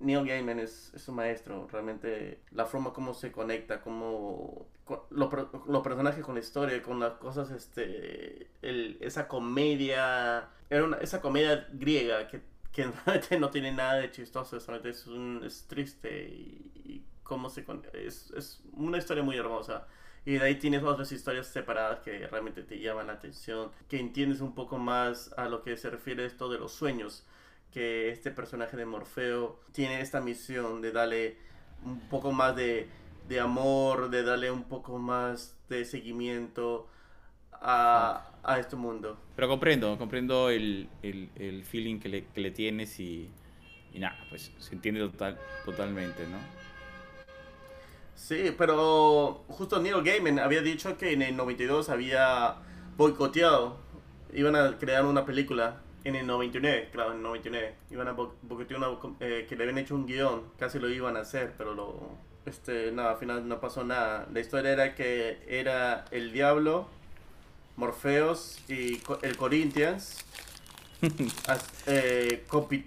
Neil 0.00 0.26
Gaiman, 0.26 0.58
es, 0.58 0.92
es 0.94 1.08
un 1.08 1.14
maestro, 1.14 1.66
realmente 1.72 2.40
la 2.50 2.66
forma 2.66 2.92
como 2.92 3.14
se 3.14 3.32
conecta, 3.32 3.80
como 3.80 4.66
los 5.08 5.32
lo 5.66 5.82
personajes 5.82 6.22
con 6.22 6.34
la 6.34 6.42
historia, 6.42 6.82
con 6.82 7.00
las 7.00 7.14
cosas, 7.14 7.50
este, 7.52 8.48
el, 8.60 8.98
esa 9.00 9.28
comedia, 9.28 10.50
era 10.68 10.84
una, 10.84 10.98
esa 10.98 11.22
comedia 11.22 11.66
griega 11.72 12.28
que, 12.28 12.42
que 12.72 12.84
realmente 12.84 13.38
no 13.40 13.50
tiene 13.50 13.72
nada 13.72 13.94
de 13.94 14.10
chistoso, 14.10 14.58
solamente 14.60 14.90
es, 14.90 15.06
es 15.44 15.66
triste 15.66 16.28
y, 16.28 16.72
y 16.84 17.04
cómo 17.22 17.50
se 17.50 17.64
es, 17.94 18.30
es 18.36 18.62
una 18.72 18.98
historia 18.98 19.22
muy 19.22 19.36
hermosa. 19.36 19.86
Y 20.24 20.34
de 20.34 20.42
ahí 20.42 20.54
tienes 20.56 20.82
otras 20.84 21.10
historias 21.10 21.48
separadas 21.48 22.00
que 22.00 22.26
realmente 22.28 22.62
te 22.62 22.78
llaman 22.78 23.08
la 23.08 23.14
atención 23.14 23.72
que 23.88 23.98
entiendes 23.98 24.40
un 24.40 24.54
poco 24.54 24.78
más 24.78 25.32
a 25.36 25.48
lo 25.48 25.62
que 25.62 25.76
se 25.76 25.90
refiere 25.90 26.24
esto 26.24 26.48
de 26.48 26.58
los 26.58 26.72
sueños 26.72 27.24
que 27.72 28.10
este 28.10 28.30
personaje 28.30 28.76
de 28.76 28.84
Morfeo 28.84 29.58
tiene 29.72 30.00
esta 30.00 30.20
misión 30.20 30.80
de 30.82 30.92
darle 30.92 31.38
un 31.84 31.98
poco 32.08 32.30
más 32.30 32.54
de, 32.54 32.88
de 33.28 33.40
amor 33.40 34.10
de 34.10 34.22
darle 34.22 34.50
un 34.50 34.64
poco 34.64 34.98
más 34.98 35.56
de 35.68 35.84
seguimiento 35.84 36.88
a, 37.62 38.30
a 38.42 38.58
este 38.58 38.76
mundo. 38.76 39.16
Pero 39.36 39.48
comprendo 39.48 39.96
comprendo 39.98 40.50
el, 40.50 40.88
el, 41.02 41.30
el 41.36 41.64
feeling 41.64 41.98
que 42.00 42.08
le, 42.08 42.24
que 42.26 42.40
le 42.40 42.50
tienes 42.50 42.98
y, 43.00 43.30
y 43.92 43.98
nada 43.98 44.18
pues 44.28 44.52
se 44.58 44.74
entiende 44.74 45.00
total, 45.00 45.38
totalmente 45.64 46.26
no 46.26 46.38
Sí, 48.14 48.54
pero 48.56 49.44
justo 49.48 49.80
Neil 49.80 50.02
Gaiman 50.02 50.38
había 50.38 50.62
dicho 50.62 50.96
que 50.96 51.12
en 51.12 51.22
el 51.22 51.36
92 51.36 51.88
había 51.88 52.54
boicoteado, 52.96 53.78
iban 54.32 54.54
a 54.54 54.78
crear 54.78 55.04
una 55.04 55.24
película 55.24 55.80
en 56.04 56.16
el 56.16 56.26
99, 56.26 56.90
claro, 56.92 57.10
en 57.10 57.16
el 57.16 57.22
99, 57.24 57.74
iban 57.90 58.08
a 58.08 58.12
boicotear 58.12 58.78
una, 58.78 58.96
eh, 59.20 59.46
que 59.48 59.56
le 59.56 59.64
habían 59.64 59.78
hecho 59.78 59.94
un 59.94 60.06
guion, 60.06 60.44
casi 60.58 60.78
lo 60.78 60.88
iban 60.88 61.16
a 61.16 61.20
hacer, 61.20 61.54
pero 61.58 61.74
lo, 61.74 62.10
este, 62.46 62.92
nada, 62.92 63.12
al 63.12 63.16
final 63.16 63.48
no 63.48 63.60
pasó 63.60 63.82
nada. 63.84 64.28
La 64.32 64.40
historia 64.40 64.72
era 64.72 64.94
que 64.94 65.38
era 65.48 66.04
el 66.10 66.32
diablo, 66.32 66.88
Morpheus 67.76 68.58
y 68.68 69.00
el 69.22 69.36
Corinthians 69.36 70.18
eh, 71.86 72.44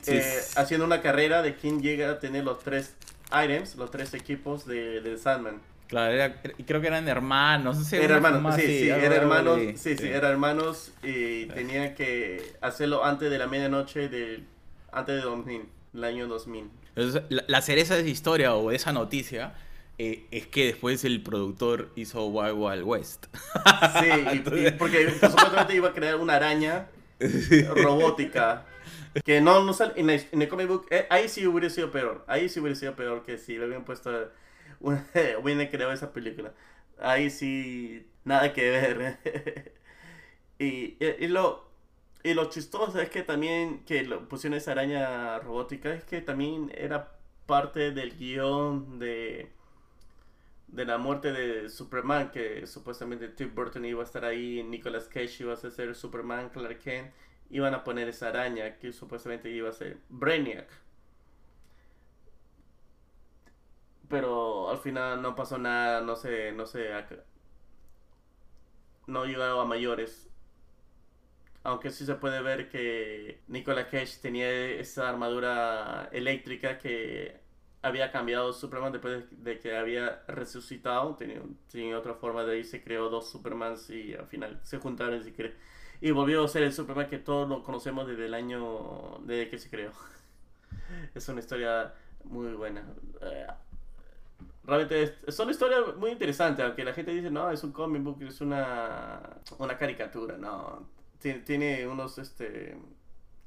eh, 0.07 0.41
haciendo 0.55 0.85
una 0.85 1.01
carrera 1.01 1.41
de 1.41 1.55
quién 1.55 1.81
llega 1.81 2.11
a 2.11 2.19
tener 2.19 2.43
los 2.43 2.59
tres 2.59 2.95
items, 3.27 3.75
los 3.75 3.91
tres 3.91 4.13
equipos 4.13 4.65
de, 4.65 5.01
de 5.01 5.17
Sandman. 5.17 5.61
Claro, 5.87 6.13
era, 6.13 6.41
creo 6.41 6.81
que 6.81 6.87
eran 6.87 7.07
hermanos. 7.07 7.77
No 7.77 7.83
sé, 7.83 8.03
era 8.03 8.15
hermanos, 8.15 8.55
sí, 8.55 8.61
sí, 8.61 8.67
sí, 8.67 8.89
era 8.89 9.15
hermanos, 9.15 9.59
sí, 9.59 9.77
sí, 9.77 9.97
sí, 9.97 10.07
era 10.07 10.29
hermanos 10.29 10.91
y 11.03 11.45
tenían 11.47 11.93
que 11.93 12.53
hacerlo 12.61 13.03
antes 13.05 13.29
de 13.29 13.37
la 13.37 13.47
medianoche 13.47 14.09
de 14.09 14.43
antes 14.91 15.15
de 15.15 15.21
2000, 15.21 15.63
el 15.93 16.03
año 16.03 16.27
2000. 16.27 16.69
Entonces, 16.95 17.23
la, 17.29 17.43
la 17.47 17.61
cereza 17.61 17.95
de 17.95 18.01
esa 18.01 18.09
historia 18.09 18.55
o 18.55 18.69
de 18.69 18.77
esa 18.77 18.93
noticia 18.93 19.53
eh, 19.97 20.25
es 20.31 20.47
que 20.47 20.65
después 20.65 21.05
el 21.05 21.23
productor 21.23 21.91
hizo 21.95 22.27
Wild 22.27 22.55
Wild 22.57 22.83
West. 22.83 23.27
Sí, 23.99 24.07
Entonces... 24.31 24.73
y, 24.73 24.77
porque 24.77 25.09
supuestamente 25.11 25.75
iba 25.75 25.89
a 25.89 25.93
crear 25.93 26.15
una 26.15 26.35
araña 26.35 26.87
robótica 27.75 28.65
que 29.23 29.39
no, 29.39 29.63
no 29.63 29.73
sale 29.73 29.93
en, 29.95 30.09
el, 30.09 30.27
en 30.31 30.41
el 30.41 30.49
comic 30.49 30.67
book. 30.67 30.87
Eh, 30.89 31.07
ahí 31.09 31.29
sí 31.29 31.47
hubiera 31.47 31.69
sido 31.69 31.91
peor. 31.91 32.25
Ahí 32.27 32.49
sí 32.49 32.59
hubiera 32.59 32.75
sido 32.75 32.95
peor 32.95 33.23
que 33.23 33.37
si 33.37 33.57
le 33.57 33.65
habían 33.65 33.85
puesto. 33.85 34.31
Hubiera 35.41 35.69
creado 35.69 35.93
esa 35.93 36.11
película. 36.11 36.53
Ahí 36.99 37.29
sí. 37.29 38.05
Nada 38.25 38.51
que 38.51 38.69
ver. 38.69 39.71
y, 40.59 40.97
y, 40.99 41.27
lo. 41.27 41.65
Y 42.23 42.33
lo 42.33 42.49
chistoso 42.49 42.99
es 42.99 43.09
que 43.09 43.23
también 43.23 43.83
que 43.85 44.03
lo 44.03 44.27
pusieron 44.27 44.57
esa 44.57 44.71
araña 44.71 45.39
robótica 45.39 45.93
es 45.93 46.03
que 46.03 46.21
también 46.21 46.71
era 46.75 47.11
parte 47.45 47.91
del 47.91 48.17
guion 48.17 48.97
de 48.97 49.51
de 50.75 50.85
la 50.85 50.97
muerte 50.97 51.31
de 51.31 51.69
Superman, 51.69 52.31
que 52.31 52.67
supuestamente 52.67 53.29
Tim 53.29 53.53
Burton 53.55 53.85
iba 53.85 54.01
a 54.01 54.05
estar 54.05 54.25
ahí, 54.25 54.61
Nicolas 54.63 55.07
Cage 55.07 55.43
iba 55.43 55.53
a 55.53 55.55
ser 55.57 55.95
Superman, 55.95 56.49
Clark 56.49 56.79
Kent, 56.79 57.13
iban 57.49 57.73
a 57.73 57.83
poner 57.83 58.09
esa 58.09 58.27
araña 58.29 58.77
que 58.77 58.91
supuestamente 58.91 59.49
iba 59.49 59.69
a 59.69 59.73
ser 59.73 59.99
Brainiac. 60.09 60.67
Pero 64.09 64.69
al 64.69 64.77
final 64.79 65.21
no 65.21 65.35
pasó 65.35 65.57
nada, 65.57 66.01
no 66.01 66.15
sé, 66.15 66.51
no 66.51 66.65
sé, 66.65 66.91
no 69.07 69.25
llegado 69.25 69.61
a 69.61 69.65
mayores. 69.65 70.29
Aunque 71.63 71.89
sí 71.91 72.05
se 72.05 72.15
puede 72.15 72.41
ver 72.41 72.69
que 72.69 73.41
Nicolas 73.47 73.87
Cage 73.87 74.19
tenía 74.21 74.49
esa 74.51 75.09
armadura 75.09 76.09
eléctrica 76.11 76.77
que 76.77 77.39
había 77.85 78.11
cambiado 78.11 78.51
Superman 78.51 78.91
después 78.91 79.25
de 79.43 79.59
que 79.59 79.77
había 79.77 80.23
resucitado. 80.27 81.15
Tenía, 81.15 81.41
tenía 81.71 81.97
otra 81.97 82.15
forma 82.15 82.43
de 82.43 82.53
ahí, 82.55 82.63
se 82.63 82.83
creó 82.83 83.09
dos 83.09 83.29
Supermans 83.29 83.89
y 83.91 84.13
al 84.15 84.27
final 84.27 84.59
se 84.63 84.79
juntaron 84.79 85.21
y 85.21 85.31
y 86.01 86.11
volvió 86.11 86.43
a 86.43 86.47
ser 86.47 86.63
el 86.63 86.73
Superman 86.73 87.07
que 87.07 87.19
todos 87.19 87.47
lo 87.47 87.63
conocemos 87.63 88.07
desde 88.07 88.25
el 88.25 88.33
año 88.33 89.19
desde 89.21 89.49
que 89.49 89.57
se 89.59 89.69
creó. 89.69 89.91
es 91.15 91.27
una 91.29 91.39
historia 91.39 91.93
muy 92.23 92.53
buena. 92.53 92.83
Eh, 93.21 93.47
realmente 94.63 95.03
es, 95.03 95.35
son 95.35 95.49
historias 95.49 95.95
muy 95.97 96.11
interesantes, 96.11 96.65
aunque 96.65 96.83
la 96.83 96.93
gente 96.93 97.11
dice, 97.11 97.29
no, 97.29 97.51
es 97.51 97.63
un 97.63 97.71
comic 97.71 98.03
book, 98.03 98.21
es 98.23 98.41
una, 98.41 99.21
una 99.59 99.77
caricatura, 99.77 100.37
no. 100.37 100.89
Tiene, 101.19 101.39
tiene 101.41 101.87
unos, 101.87 102.17
este, 102.17 102.77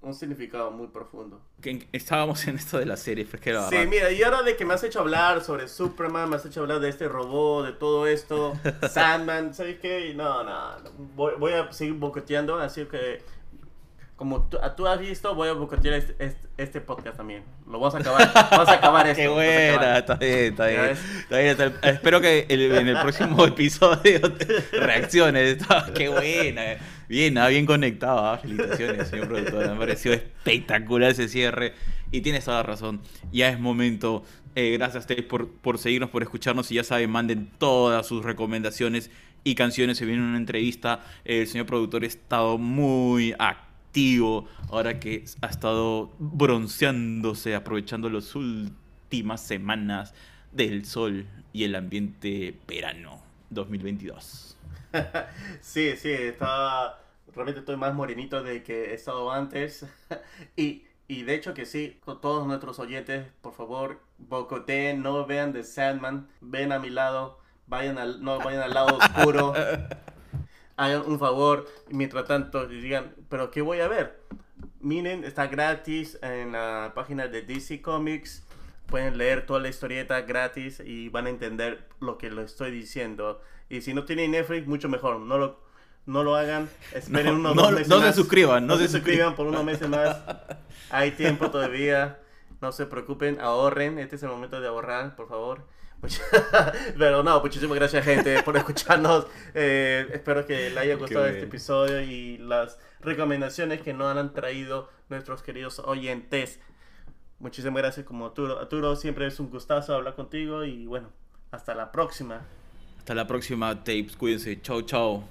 un 0.00 0.14
significado 0.14 0.70
muy 0.70 0.86
profundo. 0.88 1.40
Que 1.60 1.88
estábamos 1.92 2.46
en 2.46 2.56
esto 2.56 2.78
de 2.78 2.86
la 2.86 2.96
serie, 2.96 3.26
Sí, 3.26 3.76
mira, 3.88 4.10
y 4.12 4.22
ahora 4.22 4.42
de 4.42 4.56
que 4.56 4.64
me 4.64 4.74
has 4.74 4.84
hecho 4.84 5.00
hablar 5.00 5.42
sobre 5.42 5.68
Superman, 5.68 6.30
me 6.30 6.36
has 6.36 6.46
hecho 6.46 6.60
hablar 6.60 6.80
de 6.80 6.88
este 6.88 7.08
robot, 7.08 7.66
de 7.66 7.72
todo 7.72 8.06
esto, 8.06 8.54
Sandman, 8.90 9.54
¿sabes 9.54 9.78
qué? 9.80 10.12
No, 10.14 10.44
no, 10.44 10.78
no. 10.78 10.90
Voy, 11.14 11.34
voy, 11.38 11.52
a 11.52 11.72
seguir 11.72 11.94
bocoteando, 11.94 12.58
así 12.58 12.84
que 12.86 13.22
como 14.18 14.48
tú, 14.48 14.58
tú, 14.76 14.86
has 14.86 14.98
visto, 14.98 15.32
voy 15.36 15.48
a 15.48 15.52
bocotear 15.52 15.94
este, 15.94 16.16
este, 16.18 16.48
este, 16.56 16.80
podcast 16.80 17.16
también. 17.16 17.44
Lo 17.66 17.78
vamos 17.78 17.94
a 17.94 17.98
acabar. 17.98 18.32
Vamos 18.50 18.68
a 18.68 18.72
acabar 18.72 19.06
esto. 19.08 19.22
Qué 19.22 19.28
buena, 19.28 19.98
está 19.98 20.14
bien, 20.16 20.44
está 20.52 20.66
bien. 20.66 20.84
Está 20.86 21.38
bien 21.38 21.50
está, 21.50 21.88
espero 21.88 22.20
que 22.20 22.46
el, 22.48 22.72
en 22.72 22.88
el 22.88 23.00
próximo 23.00 23.44
episodio 23.46 24.20
reacciones. 24.72 25.58
Qué 25.94 26.08
buena. 26.08 26.78
Bien, 27.08 27.34
bien 27.48 27.64
conectado. 27.64 28.34
¿eh? 28.34 28.38
Felicitaciones, 28.42 29.08
señor 29.08 29.28
productor. 29.28 29.70
Me 29.70 29.78
pareció 29.78 30.12
espectacular 30.12 31.10
ese 31.10 31.28
cierre. 31.28 31.72
Y 32.10 32.20
tienes 32.20 32.44
toda 32.44 32.58
la 32.58 32.62
razón. 32.64 33.00
Ya 33.32 33.48
es 33.48 33.58
momento. 33.58 34.24
Eh, 34.54 34.72
gracias 34.72 35.04
ustedes 35.04 35.24
por, 35.24 35.48
por 35.48 35.78
seguirnos, 35.78 36.10
por 36.10 36.22
escucharnos. 36.22 36.70
Y 36.70 36.74
ya 36.74 36.84
saben, 36.84 37.10
manden 37.10 37.50
todas 37.58 38.06
sus 38.06 38.24
recomendaciones 38.24 39.10
y 39.42 39.54
canciones. 39.54 39.96
Se 39.96 40.04
viene 40.04 40.22
una 40.22 40.36
entrevista. 40.36 41.00
El 41.24 41.46
señor 41.46 41.66
productor 41.66 42.02
ha 42.02 42.06
estado 42.06 42.58
muy 42.58 43.34
activo 43.38 44.46
ahora 44.70 45.00
que 45.00 45.24
ha 45.40 45.46
estado 45.46 46.12
bronceándose, 46.18 47.54
aprovechando 47.54 48.10
las 48.10 48.34
últimas 48.34 49.40
semanas 49.40 50.12
del 50.52 50.84
sol 50.84 51.26
y 51.54 51.64
el 51.64 51.74
ambiente 51.74 52.54
verano 52.68 53.22
2022. 53.48 54.57
sí, 55.60 55.96
sí, 55.96 56.10
estaba 56.12 56.98
realmente 57.34 57.60
estoy 57.60 57.76
más 57.76 57.94
morenito 57.94 58.42
de 58.42 58.62
que 58.62 58.90
he 58.90 58.94
estado 58.94 59.30
antes. 59.30 59.86
y, 60.56 60.84
y 61.06 61.22
de 61.22 61.34
hecho 61.34 61.54
que 61.54 61.66
sí, 61.66 61.98
con 62.04 62.20
todos 62.20 62.46
nuestros 62.46 62.78
oyentes, 62.78 63.26
por 63.40 63.54
favor, 63.54 64.00
bocoteen, 64.18 65.02
no 65.02 65.24
vean 65.26 65.52
The 65.52 65.64
Sandman, 65.64 66.28
ven 66.40 66.72
a 66.72 66.78
mi 66.78 66.90
lado, 66.90 67.38
vayan 67.66 67.98
al, 67.98 68.22
no 68.22 68.38
vayan 68.38 68.62
al 68.62 68.74
lado 68.74 68.98
oscuro. 68.98 69.54
Hagan 70.76 71.02
un 71.06 71.18
favor, 71.18 71.66
mientras 71.88 72.26
tanto 72.26 72.68
digan, 72.68 73.12
pero 73.28 73.50
¿qué 73.50 73.62
voy 73.62 73.80
a 73.80 73.88
ver? 73.88 74.20
Miren, 74.80 75.24
está 75.24 75.48
gratis 75.48 76.18
en 76.22 76.52
la 76.52 76.92
página 76.94 77.26
de 77.26 77.42
DC 77.42 77.82
Comics. 77.82 78.44
Pueden 78.88 79.18
leer 79.18 79.44
toda 79.46 79.60
la 79.60 79.68
historieta 79.68 80.22
gratis 80.22 80.80
y 80.84 81.08
van 81.10 81.26
a 81.26 81.30
entender 81.30 81.86
lo 82.00 82.16
que 82.18 82.30
lo 82.30 82.42
estoy 82.42 82.70
diciendo. 82.70 83.40
Y 83.68 83.82
si 83.82 83.92
no 83.94 84.04
tienen 84.04 84.30
Netflix, 84.30 84.66
mucho 84.66 84.88
mejor. 84.88 85.20
No 85.20 85.36
lo, 85.38 85.60
no 86.06 86.24
lo 86.24 86.34
hagan. 86.36 86.68
Esperen 86.94 87.34
No, 87.42 87.50
unos 87.52 87.54
no- 87.56 87.62
dos 87.62 87.72
meses 87.72 87.88
no 87.88 87.98
se 88.00 88.06
más. 88.06 88.14
suscriban, 88.16 88.66
no 88.66 88.76
se 88.78 88.86
se 88.88 88.92
suscriban 88.98 89.34
por 89.34 89.46
unos 89.46 89.62
meses 89.62 89.88
más. 89.88 90.16
Hay 90.90 91.10
tiempo 91.12 91.50
todavía. 91.52 92.18
No 92.62 92.72
se 92.72 92.86
preocupen, 92.86 93.38
ahorren. 93.40 93.98
Este 93.98 94.16
es 94.16 94.22
el 94.22 94.30
momento 94.30 94.60
de 94.60 94.68
ahorrar, 94.68 95.14
por 95.16 95.28
favor. 95.28 95.64
Pero 96.98 97.22
no, 97.22 97.40
muchísimas 97.40 97.76
gracias, 97.76 98.04
gente, 98.04 98.42
por 98.42 98.56
escucharnos. 98.56 99.26
Eh, 99.54 100.06
espero 100.12 100.46
que 100.46 100.70
les 100.70 100.76
haya 100.78 100.94
gustado 100.96 101.26
este 101.26 101.44
episodio 101.44 102.00
y 102.00 102.38
las 102.38 102.78
recomendaciones 103.00 103.80
que 103.80 103.92
nos 103.92 104.16
han 104.16 104.32
traído 104.32 104.88
nuestros 105.08 105.42
queridos 105.42 105.78
oyentes. 105.80 106.60
Muchísimas 107.38 107.82
gracias, 107.82 108.04
como 108.04 108.26
Arturo. 108.26 108.58
Arturo, 108.58 108.96
siempre 108.96 109.26
es 109.26 109.38
un 109.38 109.50
gustazo 109.50 109.94
hablar 109.94 110.14
contigo 110.14 110.64
y 110.64 110.86
bueno, 110.86 111.08
hasta 111.50 111.74
la 111.74 111.92
próxima. 111.92 112.40
Hasta 112.98 113.14
la 113.14 113.26
próxima, 113.26 113.74
tapes. 113.76 114.16
Cuídense. 114.16 114.60
Chao, 114.60 114.82
chao. 114.82 115.24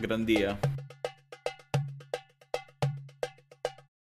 Gran 0.00 0.26
día. 0.26 0.58